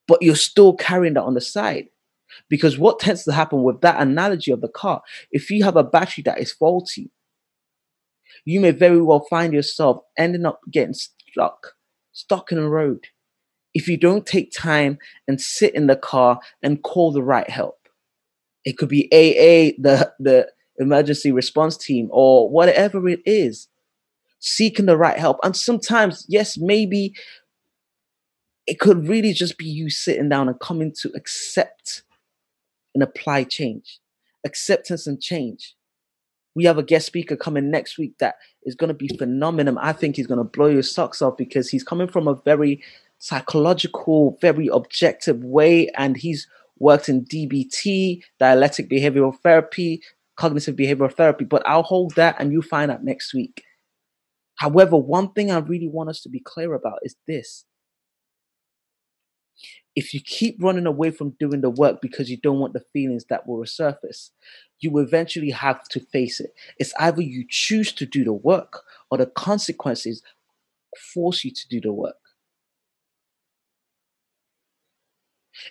But 0.08 0.22
you're 0.22 0.36
still 0.36 0.74
carrying 0.74 1.14
that 1.14 1.22
on 1.22 1.34
the 1.34 1.40
side. 1.40 1.86
Because 2.48 2.76
what 2.76 2.98
tends 2.98 3.24
to 3.24 3.32
happen 3.32 3.62
with 3.62 3.80
that 3.82 4.00
analogy 4.00 4.50
of 4.50 4.60
the 4.60 4.68
car, 4.68 5.02
if 5.30 5.50
you 5.50 5.62
have 5.64 5.76
a 5.76 5.84
battery 5.84 6.22
that 6.24 6.40
is 6.40 6.52
faulty, 6.52 7.10
you 8.44 8.60
may 8.60 8.72
very 8.72 9.00
well 9.00 9.26
find 9.30 9.52
yourself 9.52 10.00
ending 10.18 10.44
up 10.44 10.60
getting 10.70 10.94
stuck, 10.94 11.74
stuck 12.12 12.50
in 12.50 12.58
a 12.58 12.68
road. 12.68 13.06
If 13.74 13.88
you 13.88 13.96
don't 13.96 14.26
take 14.26 14.50
time 14.52 14.98
and 15.28 15.40
sit 15.40 15.74
in 15.74 15.86
the 15.86 15.96
car 15.96 16.40
and 16.62 16.82
call 16.82 17.12
the 17.12 17.22
right 17.22 17.48
help. 17.48 17.78
It 18.64 18.76
could 18.78 18.88
be 18.88 19.08
AA, 19.12 19.80
the 19.80 20.12
the 20.18 20.48
emergency 20.78 21.32
response 21.32 21.76
team, 21.76 22.08
or 22.10 22.48
whatever 22.48 23.08
it 23.08 23.20
is. 23.24 23.68
Seeking 24.38 24.86
the 24.86 24.96
right 24.96 25.18
help. 25.18 25.38
And 25.42 25.56
sometimes, 25.56 26.26
yes, 26.28 26.58
maybe 26.58 27.14
it 28.66 28.78
could 28.78 29.08
really 29.08 29.32
just 29.32 29.58
be 29.58 29.66
you 29.66 29.88
sitting 29.88 30.28
down 30.28 30.48
and 30.48 30.60
coming 30.60 30.92
to 31.00 31.10
accept 31.14 32.02
and 32.94 33.02
apply 33.02 33.44
change. 33.44 33.98
Acceptance 34.44 35.06
and 35.06 35.20
change. 35.20 35.74
We 36.54 36.64
have 36.64 36.78
a 36.78 36.82
guest 36.82 37.06
speaker 37.06 37.36
coming 37.36 37.70
next 37.70 37.98
week 37.98 38.18
that 38.18 38.36
is 38.64 38.74
going 38.74 38.88
to 38.88 38.94
be 38.94 39.08
phenomenal. 39.08 39.78
I 39.78 39.92
think 39.92 40.16
he's 40.16 40.26
going 40.26 40.38
to 40.38 40.44
blow 40.44 40.68
your 40.68 40.82
socks 40.82 41.20
off 41.20 41.36
because 41.36 41.68
he's 41.68 41.84
coming 41.84 42.08
from 42.08 42.26
a 42.26 42.34
very 42.34 42.82
psychological, 43.18 44.38
very 44.40 44.68
objective 44.68 45.42
way, 45.44 45.88
and 45.96 46.16
he's 46.16 46.46
worked 46.78 47.08
in 47.08 47.24
DBT, 47.24 48.22
dialectic 48.38 48.88
behavioral 48.88 49.38
therapy, 49.40 50.02
cognitive 50.36 50.76
behavioral 50.76 51.12
therapy, 51.12 51.44
but 51.44 51.66
I'll 51.66 51.82
hold 51.82 52.14
that 52.14 52.36
and 52.38 52.52
you 52.52 52.62
find 52.62 52.90
out 52.90 53.04
next 53.04 53.34
week. 53.34 53.64
However, 54.56 54.96
one 54.96 55.32
thing 55.32 55.50
I 55.50 55.58
really 55.58 55.88
want 55.88 56.10
us 56.10 56.20
to 56.22 56.28
be 56.28 56.40
clear 56.40 56.74
about 56.74 56.98
is 57.02 57.16
this. 57.26 57.64
If 59.94 60.12
you 60.12 60.20
keep 60.20 60.56
running 60.60 60.86
away 60.86 61.10
from 61.10 61.36
doing 61.40 61.62
the 61.62 61.70
work 61.70 62.00
because 62.02 62.30
you 62.30 62.36
don't 62.36 62.58
want 62.58 62.74
the 62.74 62.84
feelings 62.92 63.24
that 63.30 63.46
will 63.46 63.58
resurface, 63.58 64.30
you 64.78 64.98
eventually 64.98 65.50
have 65.50 65.84
to 65.88 66.00
face 66.00 66.38
it. 66.38 66.50
It's 66.78 66.92
either 66.98 67.22
you 67.22 67.46
choose 67.48 67.92
to 67.92 68.04
do 68.04 68.22
the 68.22 68.32
work 68.32 68.82
or 69.10 69.16
the 69.16 69.26
consequences 69.26 70.22
force 71.14 71.44
you 71.44 71.50
to 71.50 71.68
do 71.68 71.80
the 71.80 71.92
work. 71.92 72.16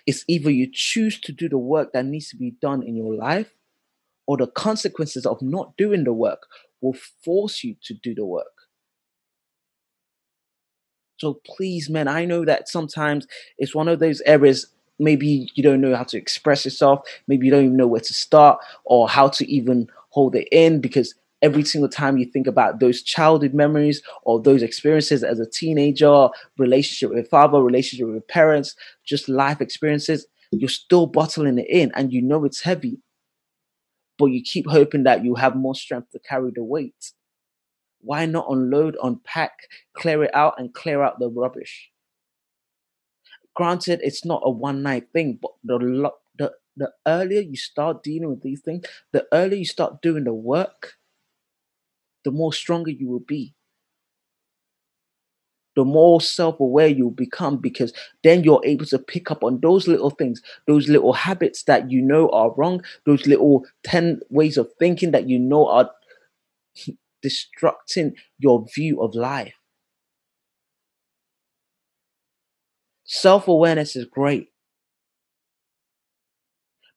It's 0.06 0.24
either 0.26 0.50
you 0.50 0.68
choose 0.72 1.20
to 1.20 1.32
do 1.32 1.48
the 1.48 1.58
work 1.58 1.92
that 1.92 2.04
needs 2.04 2.28
to 2.30 2.36
be 2.36 2.56
done 2.60 2.82
in 2.82 2.96
your 2.96 3.14
life, 3.14 3.52
or 4.26 4.36
the 4.36 4.46
consequences 4.48 5.26
of 5.26 5.40
not 5.42 5.76
doing 5.76 6.04
the 6.04 6.12
work 6.12 6.46
will 6.80 6.96
force 7.24 7.64
you 7.64 7.76
to 7.82 7.94
do 7.94 8.14
the 8.14 8.24
work. 8.24 8.46
So 11.18 11.40
please, 11.46 11.88
man, 11.88 12.08
I 12.08 12.24
know 12.24 12.44
that 12.44 12.68
sometimes 12.68 13.26
it's 13.58 13.74
one 13.74 13.88
of 13.88 14.00
those 14.00 14.20
areas. 14.22 14.66
Maybe 14.98 15.50
you 15.54 15.62
don't 15.62 15.80
know 15.80 15.94
how 15.96 16.04
to 16.04 16.18
express 16.18 16.64
yourself. 16.64 17.00
Maybe 17.26 17.46
you 17.46 17.52
don't 17.52 17.64
even 17.64 17.76
know 17.76 17.86
where 17.86 18.00
to 18.00 18.14
start 18.14 18.58
or 18.84 19.08
how 19.08 19.28
to 19.28 19.50
even 19.50 19.88
hold 20.10 20.34
it 20.34 20.48
in 20.52 20.80
because 20.80 21.14
every 21.42 21.64
single 21.64 21.88
time 21.88 22.16
you 22.16 22.26
think 22.26 22.46
about 22.46 22.80
those 22.80 23.02
childhood 23.02 23.54
memories 23.54 24.02
or 24.24 24.40
those 24.40 24.62
experiences 24.62 25.22
as 25.22 25.38
a 25.38 25.48
teenager, 25.48 26.28
relationship 26.58 27.14
with 27.14 27.28
father, 27.28 27.62
relationship 27.62 28.08
with 28.08 28.26
parents, 28.28 28.74
just 29.04 29.28
life 29.28 29.60
experiences, 29.60 30.26
you're 30.50 30.68
still 30.68 31.06
bottling 31.06 31.58
it 31.58 31.66
in 31.68 31.92
and 31.94 32.12
you 32.12 32.22
know 32.22 32.44
it's 32.44 32.62
heavy, 32.62 32.98
but 34.18 34.26
you 34.26 34.42
keep 34.42 34.66
hoping 34.68 35.04
that 35.04 35.24
you 35.24 35.34
have 35.34 35.56
more 35.56 35.74
strength 35.74 36.10
to 36.10 36.18
carry 36.18 36.50
the 36.54 36.64
weight. 36.64 37.12
Why 38.00 38.26
not 38.26 38.46
unload, 38.48 38.96
unpack, 39.02 39.52
clear 39.94 40.24
it 40.24 40.34
out, 40.34 40.54
and 40.58 40.72
clear 40.72 41.02
out 41.02 41.18
the 41.18 41.28
rubbish? 41.28 41.90
Granted, 43.54 44.00
it's 44.02 44.24
not 44.24 44.42
a 44.44 44.50
one 44.50 44.82
night 44.82 45.08
thing, 45.12 45.38
but 45.40 45.52
the, 45.64 46.10
the, 46.38 46.52
the 46.76 46.92
earlier 47.06 47.40
you 47.40 47.56
start 47.56 48.02
dealing 48.02 48.28
with 48.28 48.42
these 48.42 48.60
things, 48.60 48.84
the 49.12 49.26
earlier 49.32 49.58
you 49.58 49.64
start 49.64 50.02
doing 50.02 50.24
the 50.24 50.34
work, 50.34 50.94
the 52.24 52.30
more 52.30 52.52
stronger 52.52 52.90
you 52.90 53.08
will 53.08 53.20
be 53.20 53.54
the 55.76 55.84
more 55.84 56.20
self 56.20 56.58
aware 56.60 56.88
you'll 56.88 57.10
become 57.12 57.58
because 57.58 57.92
then 58.24 58.42
you're 58.44 58.62
able 58.64 58.86
to 58.86 58.98
pick 58.98 59.30
up 59.30 59.44
on 59.44 59.60
those 59.60 59.86
little 59.86 60.10
things, 60.10 60.42
those 60.66 60.88
little 60.88 61.12
habits 61.12 61.64
that 61.64 61.90
you 61.90 62.02
know 62.02 62.28
are 62.30 62.52
wrong, 62.56 62.82
those 63.04 63.26
little 63.26 63.64
10 63.84 64.20
ways 64.30 64.56
of 64.56 64.68
thinking 64.78 65.12
that 65.12 65.28
you 65.28 65.38
know 65.38 65.68
are 65.68 65.90
destructing 67.24 68.12
your 68.38 68.66
view 68.74 69.02
of 69.02 69.14
life. 69.14 69.54
Self 73.06 73.48
awareness 73.48 73.96
is 73.96 74.04
great, 74.04 74.50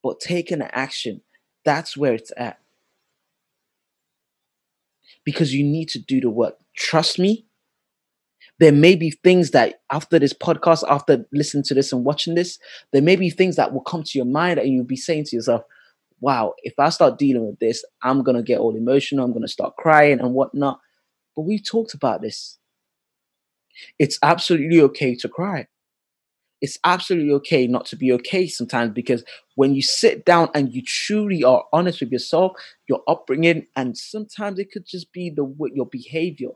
but 0.04 0.20
taking 0.20 0.62
action, 0.62 1.22
that's 1.64 1.96
where 1.98 2.14
it's 2.14 2.32
at. 2.38 2.60
Because 5.24 5.54
you 5.54 5.64
need 5.64 5.90
to 5.90 6.00
do 6.00 6.20
the 6.22 6.30
work. 6.30 6.58
Trust 6.76 7.20
me, 7.20 7.46
there 8.60 8.74
may 8.74 8.96
be 8.96 9.12
things 9.12 9.52
that 9.52 9.82
after 9.92 10.20
this 10.20 10.34
podcast, 10.34 10.84
after 10.90 11.26
listening 11.32 11.64
to 11.64 11.74
this 11.74 11.94
and 11.94 12.04
watching 12.04 12.36
this, 12.36 12.60
there 12.92 13.02
may 13.02 13.16
be 13.16 13.30
things 13.30 13.56
that 13.56 13.74
will 13.74 13.82
come 13.82 14.04
to 14.04 14.18
your 14.18 14.26
mind 14.26 14.60
and 14.60 14.70
you'll 14.70 14.84
be 14.84 14.98
saying 14.98 15.24
to 15.26 15.36
yourself, 15.36 15.64
wow, 16.20 16.54
if 16.64 16.74
I 16.78 16.90
start 16.90 17.18
dealing 17.18 17.48
with 17.48 17.60
this, 17.60 17.86
I'm 18.04 18.22
going 18.22 18.36
to 18.36 18.44
get 18.44 18.60
all 18.60 18.76
emotional. 18.76 19.24
I'm 19.24 19.32
going 19.32 19.44
to 19.44 19.48
start 19.48 19.78
crying 19.78 20.20
and 20.20 20.34
whatnot. 20.34 20.80
But 21.36 21.44
we've 21.44 21.64
talked 21.64 21.94
about 21.94 22.22
this. 22.22 22.58
It's 23.98 24.20
absolutely 24.22 24.82
okay 24.82 25.16
to 25.16 25.30
cry. 25.30 25.68
It's 26.62 26.78
absolutely 26.84 27.32
okay 27.36 27.68
not 27.68 27.86
to 27.86 27.96
be 27.96 28.12
okay 28.12 28.46
sometimes 28.46 28.92
because 28.92 29.24
when 29.56 29.74
you 29.74 29.82
sit 29.82 30.26
down 30.26 30.50
and 30.54 30.74
you 30.74 30.82
truly 30.82 31.42
are 31.46 31.64
honest 31.72 32.02
with 32.02 32.12
yourself, 32.12 32.52
your 32.90 33.02
upbringing, 33.08 33.68
and 33.78 33.98
sometimes 33.98 34.60
it 34.60 34.70
could 34.70 34.86
just 34.86 35.14
be 35.14 35.30
the 35.30 35.50
your 35.74 35.86
behavior 35.86 36.50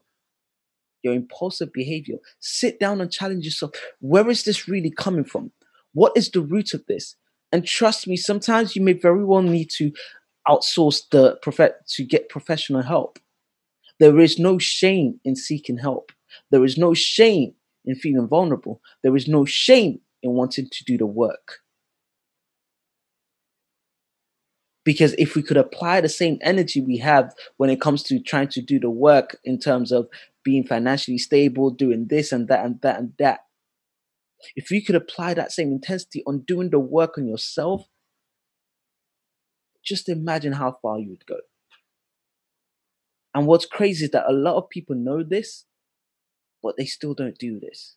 your 1.03 1.13
impulsive 1.13 1.71
behavior. 1.73 2.17
Sit 2.39 2.79
down 2.79 3.01
and 3.01 3.11
challenge 3.11 3.45
yourself. 3.45 3.71
Where 3.99 4.29
is 4.29 4.43
this 4.43 4.67
really 4.67 4.91
coming 4.91 5.25
from? 5.25 5.51
What 5.93 6.13
is 6.15 6.31
the 6.31 6.41
root 6.41 6.73
of 6.73 6.85
this? 6.87 7.15
And 7.51 7.65
trust 7.65 8.07
me, 8.07 8.17
sometimes 8.17 8.75
you 8.75 8.81
may 8.81 8.93
very 8.93 9.23
well 9.23 9.43
need 9.43 9.69
to 9.77 9.91
outsource 10.47 11.01
the 11.11 11.37
prof- 11.41 11.75
to 11.87 12.03
get 12.03 12.29
professional 12.29 12.81
help. 12.81 13.19
There 13.99 14.19
is 14.19 14.39
no 14.39 14.57
shame 14.57 15.19
in 15.23 15.35
seeking 15.35 15.77
help. 15.77 16.11
There 16.51 16.65
is 16.65 16.77
no 16.77 16.93
shame 16.93 17.53
in 17.85 17.95
feeling 17.95 18.27
vulnerable. 18.27 18.81
There 19.03 19.15
is 19.15 19.27
no 19.27 19.45
shame 19.45 19.99
in 20.23 20.31
wanting 20.31 20.67
to 20.71 20.83
do 20.85 20.97
the 20.97 21.05
work. 21.05 21.59
Because 24.83 25.13
if 25.17 25.35
we 25.35 25.41
could 25.41 25.57
apply 25.57 26.01
the 26.01 26.09
same 26.09 26.37
energy 26.41 26.81
we 26.81 26.97
have 26.97 27.33
when 27.57 27.69
it 27.69 27.79
comes 27.79 28.03
to 28.03 28.19
trying 28.19 28.49
to 28.49 28.61
do 28.61 28.79
the 28.79 28.89
work 28.89 29.37
in 29.45 29.59
terms 29.59 29.91
of 29.91 30.07
being 30.43 30.65
financially 30.65 31.17
stable, 31.17 31.69
doing 31.69 32.07
this 32.09 32.31
and 32.31 32.47
that 32.49 32.65
and 32.65 32.81
that 32.81 32.99
and 32.99 33.13
that. 33.17 33.39
If 34.55 34.71
you 34.71 34.83
could 34.83 34.95
apply 34.95 35.35
that 35.35 35.53
same 35.53 35.71
intensity 35.71 36.21
on 36.27 36.43
doing 36.45 36.69
the 36.69 36.79
work 36.79 37.17
on 37.17 37.27
yourself, 37.27 37.87
just 39.83 40.09
imagine 40.09 40.53
how 40.53 40.77
far 40.81 40.99
you 40.99 41.11
would 41.11 41.25
go. 41.25 41.37
And 43.33 43.47
what's 43.47 43.65
crazy 43.65 44.05
is 44.05 44.11
that 44.11 44.29
a 44.29 44.33
lot 44.33 44.57
of 44.57 44.69
people 44.69 44.95
know 44.95 45.23
this, 45.23 45.65
but 46.61 46.75
they 46.77 46.85
still 46.85 47.13
don't 47.13 47.37
do 47.37 47.59
this. 47.59 47.95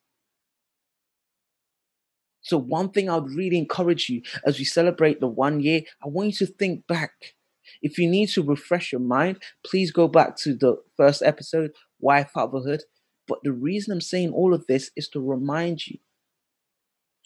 So, 2.46 2.59
one 2.59 2.90
thing 2.90 3.11
I 3.11 3.16
would 3.16 3.35
really 3.35 3.59
encourage 3.59 4.09
you 4.09 4.22
as 4.46 4.56
we 4.56 4.64
celebrate 4.64 5.18
the 5.18 5.26
one 5.26 5.59
year, 5.59 5.80
I 6.04 6.06
want 6.06 6.28
you 6.28 6.46
to 6.46 6.52
think 6.52 6.87
back. 6.87 7.35
If 7.82 7.98
you 7.98 8.09
need 8.09 8.28
to 8.30 8.42
refresh 8.44 8.92
your 8.92 9.00
mind, 9.00 9.42
please 9.66 9.90
go 9.90 10.06
back 10.06 10.37
to 10.38 10.54
the 10.54 10.76
first 10.96 11.22
episode 11.22 11.72
why 11.98 12.22
fatherhood. 12.22 12.82
But 13.26 13.40
the 13.42 13.50
reason 13.50 13.92
I'm 13.92 14.00
saying 14.00 14.30
all 14.30 14.54
of 14.54 14.64
this 14.68 14.92
is 14.94 15.09
to 15.09 15.20
remind 15.20 15.88
you, 15.88 15.98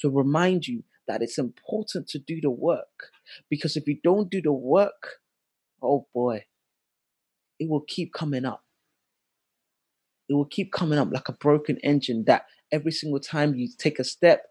to 0.01 0.09
remind 0.09 0.67
you 0.67 0.85
that 1.07 1.21
it's 1.21 1.37
important 1.37 2.09
to 2.09 2.19
do 2.19 2.41
the 2.41 2.51
work. 2.51 3.11
Because 3.51 3.77
if 3.77 3.87
you 3.87 3.99
don't 4.03 4.31
do 4.31 4.41
the 4.41 4.55
work, 4.55 5.19
oh 5.83 6.07
boy, 6.15 6.47
it 7.59 7.69
will 7.69 7.85
keep 7.87 8.15
coming 8.15 8.47
up. 8.47 8.65
It 10.31 10.33
will 10.33 10.47
keep 10.47 10.73
coming 10.73 10.99
up 10.99 11.13
like 11.13 11.29
a 11.29 11.33
broken 11.35 11.77
engine 11.83 12.25
that 12.25 12.47
every 12.73 12.93
single 12.93 13.21
time 13.21 13.55
you 13.55 13.69
take 13.77 13.99
a 13.99 14.05
step, 14.05 14.47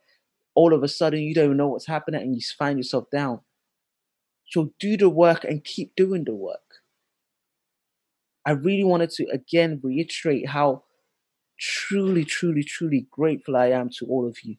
all 0.59 0.73
of 0.73 0.83
a 0.83 0.89
sudden 0.89 1.21
you 1.21 1.33
don't 1.33 1.55
know 1.55 1.69
what's 1.69 1.85
happening 1.87 2.21
and 2.21 2.35
you 2.35 2.41
find 2.57 2.77
yourself 2.77 3.09
down. 3.09 3.39
So 4.49 4.73
do 4.77 4.97
the 4.97 5.09
work 5.09 5.45
and 5.45 5.63
keep 5.63 5.95
doing 5.95 6.25
the 6.25 6.35
work. 6.35 6.59
I 8.45 8.51
really 8.51 8.83
wanted 8.83 9.11
to 9.11 9.27
again 9.31 9.79
reiterate 9.81 10.49
how 10.49 10.83
truly, 11.57 12.25
truly, 12.25 12.63
truly 12.63 13.07
grateful 13.09 13.55
I 13.55 13.67
am 13.67 13.89
to 13.99 14.05
all 14.07 14.27
of 14.27 14.43
you. 14.43 14.57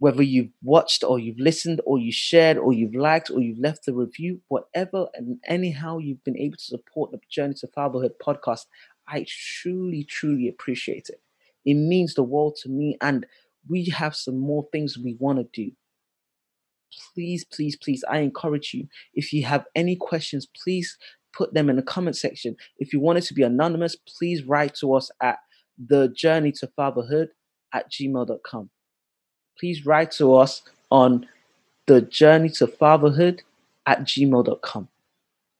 Whether 0.00 0.24
you've 0.24 0.50
watched 0.60 1.04
or 1.04 1.20
you've 1.20 1.38
listened 1.38 1.80
or 1.84 1.98
you 1.98 2.10
shared 2.10 2.58
or 2.58 2.72
you've 2.72 2.96
liked 2.96 3.30
or 3.30 3.40
you've 3.40 3.60
left 3.60 3.86
a 3.86 3.92
review, 3.92 4.40
whatever 4.48 5.06
and 5.14 5.38
anyhow 5.46 5.98
you've 5.98 6.24
been 6.24 6.38
able 6.38 6.56
to 6.56 6.64
support 6.64 7.12
the 7.12 7.20
Journey 7.30 7.54
to 7.54 7.68
Fatherhood 7.68 8.14
podcast, 8.20 8.66
I 9.06 9.24
truly, 9.28 10.02
truly 10.02 10.48
appreciate 10.48 11.08
it. 11.08 11.20
It 11.64 11.74
means 11.74 12.14
the 12.14 12.22
world 12.24 12.56
to 12.62 12.68
me, 12.68 12.96
and 13.00 13.26
we 13.68 13.86
have 13.86 14.14
some 14.14 14.38
more 14.38 14.66
things 14.72 14.98
we 14.98 15.16
want 15.18 15.38
to 15.38 15.48
do 15.52 15.72
please, 17.14 17.44
please, 17.44 17.76
please, 17.76 18.04
I 18.08 18.18
encourage 18.18 18.74
you. 18.74 18.88
If 19.14 19.32
you 19.32 19.44
have 19.44 19.66
any 19.74 19.96
questions, 19.96 20.46
please 20.62 20.96
put 21.36 21.54
them 21.54 21.68
in 21.70 21.76
the 21.76 21.82
comment 21.82 22.16
section. 22.16 22.56
If 22.78 22.92
you 22.92 23.00
want 23.00 23.18
it 23.18 23.22
to 23.22 23.34
be 23.34 23.42
anonymous, 23.42 23.96
please 23.96 24.44
write 24.44 24.74
to 24.76 24.94
us 24.94 25.10
at 25.22 25.38
the 25.78 26.08
journey 26.08 26.52
to 26.52 26.66
fatherhood 26.76 27.30
at 27.72 27.90
gmail.com. 27.90 28.70
Please 29.58 29.84
write 29.84 30.10
to 30.12 30.34
us 30.34 30.62
on 30.90 31.26
the 31.86 32.02
journey 32.02 32.48
to 32.50 32.66
fatherhood 32.66 33.42
at 33.86 34.00
gmail.com. 34.00 34.88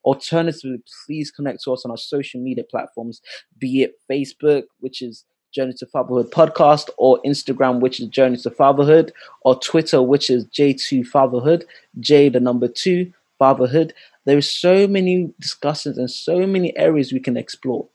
Alternatively, 0.04 0.78
please 1.06 1.30
connect 1.30 1.62
to 1.64 1.72
us 1.72 1.84
on 1.84 1.90
our 1.90 1.96
social 1.96 2.40
media 2.40 2.64
platforms, 2.64 3.20
be 3.58 3.82
it 3.82 3.94
Facebook, 4.10 4.64
which 4.80 5.02
is 5.02 5.24
Journey 5.52 5.72
to 5.74 5.86
Fatherhood 5.86 6.30
Podcast, 6.30 6.90
or 6.98 7.20
Instagram, 7.24 7.80
which 7.80 8.00
is 8.00 8.08
Journey 8.08 8.36
to 8.38 8.50
Fatherhood, 8.50 9.12
or 9.42 9.58
Twitter, 9.58 10.02
which 10.02 10.30
is 10.30 10.44
J2 10.46 11.06
Fatherhood, 11.06 11.64
J 12.00 12.28
the 12.28 12.40
number 12.40 12.68
two, 12.68 13.12
Fatherhood. 13.38 13.94
There 14.24 14.36
are 14.36 14.42
so 14.42 14.86
many 14.86 15.32
discussions 15.40 15.96
and 15.96 16.10
so 16.10 16.46
many 16.46 16.76
areas 16.76 17.12
we 17.12 17.20
can 17.20 17.36
explore. 17.36 17.88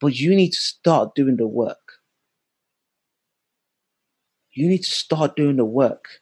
But 0.00 0.18
you 0.18 0.34
need 0.34 0.50
to 0.50 0.58
start 0.58 1.14
doing 1.14 1.36
the 1.36 1.46
work. 1.46 1.78
You 4.52 4.68
need 4.68 4.82
to 4.84 4.90
start 4.90 5.36
doing 5.36 5.56
the 5.56 5.64
work. 5.64 6.20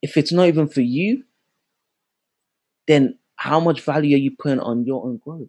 If 0.00 0.16
it's 0.16 0.30
not 0.30 0.46
even 0.46 0.68
for 0.68 0.80
you, 0.80 1.24
then 2.86 3.18
how 3.36 3.58
much 3.58 3.80
value 3.80 4.16
are 4.16 4.20
you 4.20 4.32
putting 4.38 4.60
on 4.60 4.84
your 4.84 5.04
own 5.04 5.16
growth? 5.16 5.48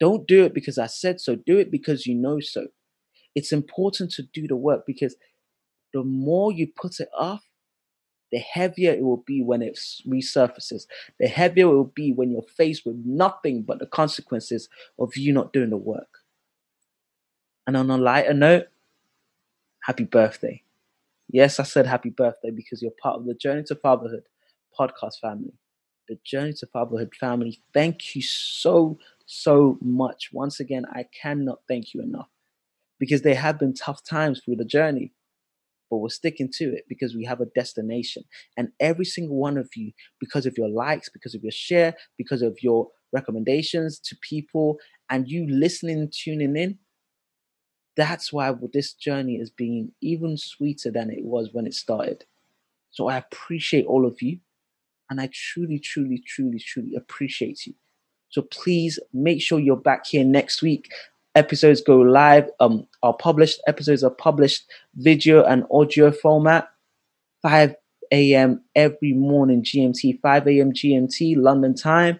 Don't 0.00 0.26
do 0.26 0.44
it 0.44 0.54
because 0.54 0.78
I 0.78 0.86
said 0.86 1.20
so. 1.20 1.36
Do 1.36 1.58
it 1.58 1.70
because 1.70 2.06
you 2.06 2.14
know 2.14 2.40
so. 2.40 2.66
It's 3.34 3.52
important 3.52 4.12
to 4.12 4.22
do 4.32 4.46
the 4.46 4.56
work 4.56 4.84
because 4.86 5.16
the 5.92 6.02
more 6.02 6.52
you 6.52 6.68
put 6.76 7.00
it 7.00 7.08
off, 7.16 7.42
the 8.32 8.38
heavier 8.38 8.92
it 8.92 9.02
will 9.02 9.22
be 9.26 9.42
when 9.42 9.62
it 9.62 9.78
resurfaces. 10.08 10.86
The 11.20 11.28
heavier 11.28 11.66
it 11.66 11.74
will 11.74 11.92
be 11.94 12.12
when 12.12 12.32
you're 12.32 12.42
faced 12.42 12.84
with 12.84 12.96
nothing 13.04 13.62
but 13.62 13.78
the 13.78 13.86
consequences 13.86 14.68
of 14.98 15.16
you 15.16 15.32
not 15.32 15.52
doing 15.52 15.70
the 15.70 15.76
work. 15.76 16.18
And 17.66 17.76
on 17.76 17.90
a 17.90 17.96
lighter 17.96 18.34
note, 18.34 18.66
happy 19.80 20.04
birthday. 20.04 20.62
Yes, 21.30 21.58
I 21.58 21.62
said 21.62 21.86
happy 21.86 22.10
birthday 22.10 22.50
because 22.50 22.82
you're 22.82 22.92
part 23.02 23.16
of 23.16 23.26
the 23.26 23.34
Journey 23.34 23.62
to 23.64 23.74
Fatherhood 23.74 24.24
podcast 24.78 25.20
family. 25.20 25.54
The 26.08 26.18
Journey 26.24 26.52
to 26.54 26.66
Fatherhood 26.66 27.14
family. 27.18 27.60
Thank 27.72 28.14
you 28.14 28.22
so, 28.22 28.98
so 29.34 29.78
much. 29.80 30.30
Once 30.32 30.60
again, 30.60 30.84
I 30.92 31.06
cannot 31.20 31.60
thank 31.68 31.94
you 31.94 32.02
enough 32.02 32.28
because 32.98 33.22
there 33.22 33.34
have 33.34 33.58
been 33.58 33.74
tough 33.74 34.02
times 34.04 34.40
through 34.44 34.56
the 34.56 34.64
journey 34.64 35.12
but 35.94 35.98
we're 35.98 36.08
sticking 36.08 36.50
to 36.52 36.74
it 36.74 36.84
because 36.88 37.14
we 37.14 37.24
have 37.24 37.40
a 37.40 37.46
destination. 37.54 38.24
And 38.56 38.70
every 38.80 39.04
single 39.04 39.36
one 39.36 39.56
of 39.56 39.68
you, 39.76 39.92
because 40.18 40.44
of 40.44 40.58
your 40.58 40.68
likes, 40.68 41.08
because 41.08 41.36
of 41.36 41.42
your 41.44 41.52
share, 41.52 41.94
because 42.18 42.42
of 42.42 42.58
your 42.62 42.88
recommendations 43.12 44.00
to 44.00 44.16
people, 44.16 44.78
and 45.08 45.28
you 45.28 45.46
listening, 45.48 46.10
tuning 46.12 46.56
in, 46.56 46.78
that's 47.96 48.32
why 48.32 48.52
this 48.72 48.94
journey 48.94 49.36
is 49.36 49.50
being 49.50 49.92
even 50.00 50.36
sweeter 50.36 50.90
than 50.90 51.10
it 51.10 51.24
was 51.24 51.50
when 51.52 51.66
it 51.66 51.74
started. 51.74 52.24
So 52.90 53.08
I 53.08 53.18
appreciate 53.18 53.86
all 53.86 54.04
of 54.04 54.20
you. 54.20 54.38
And 55.10 55.20
I 55.20 55.28
truly, 55.32 55.78
truly, 55.78 56.20
truly, 56.26 56.58
truly 56.58 56.96
appreciate 56.96 57.66
you. 57.66 57.74
So 58.34 58.42
please 58.42 58.98
make 59.12 59.40
sure 59.40 59.60
you're 59.60 59.76
back 59.76 60.06
here 60.06 60.24
next 60.24 60.60
week. 60.60 60.90
Episodes 61.36 61.80
go 61.80 61.98
live, 61.98 62.50
um, 62.58 62.84
are 63.04 63.14
published, 63.14 63.62
episodes 63.68 64.02
are 64.02 64.10
published 64.10 64.64
video 64.96 65.44
and 65.44 65.62
audio 65.70 66.10
format, 66.10 66.68
5 67.42 67.76
a.m. 68.10 68.60
every 68.74 69.12
morning 69.12 69.62
GMT, 69.62 70.20
5 70.20 70.48
a.m. 70.48 70.72
GMT, 70.72 71.36
London 71.36 71.76
time. 71.76 72.18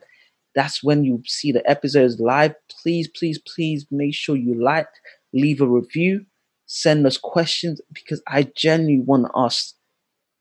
That's 0.55 0.85
when 0.85 1.03
you 1.03 1.20
see 1.27 1.50
the 1.50 1.68
episodes 1.68 2.20
live. 2.20 2.55
Please, 2.70 3.09
please, 3.09 3.40
please 3.40 3.85
make 3.90 4.14
sure 4.14 4.37
you 4.37 4.55
like, 4.55 4.87
leave 5.33 5.61
a 5.61 5.66
review, 5.66 6.27
send 6.66 7.05
us 7.09 7.16
questions 7.18 7.81
because 7.92 8.22
I 8.29 8.44
genuinely 8.55 9.00
want 9.05 9.33
us 9.35 9.74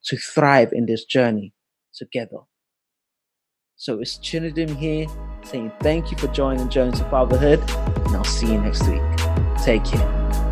to 0.04 0.18
thrive 0.18 0.72
in 0.72 0.86
this 0.86 1.04
journey 1.04 1.52
together. 1.96 2.42
So 3.76 4.00
it's 4.02 4.20
Chinedum 4.20 4.78
here 4.78 5.08
saying 5.46 5.72
thank 5.80 6.12
you 6.12 6.18
for 6.18 6.28
joining 6.28 6.70
Journey 6.70 6.92
to 6.94 7.04
Fatherhood, 7.06 7.60
and 8.06 8.16
I'll 8.16 8.24
see 8.24 8.48
you 8.52 8.60
next 8.60 8.88
week. 8.88 9.02
Take 9.64 9.86
care. 9.86 10.43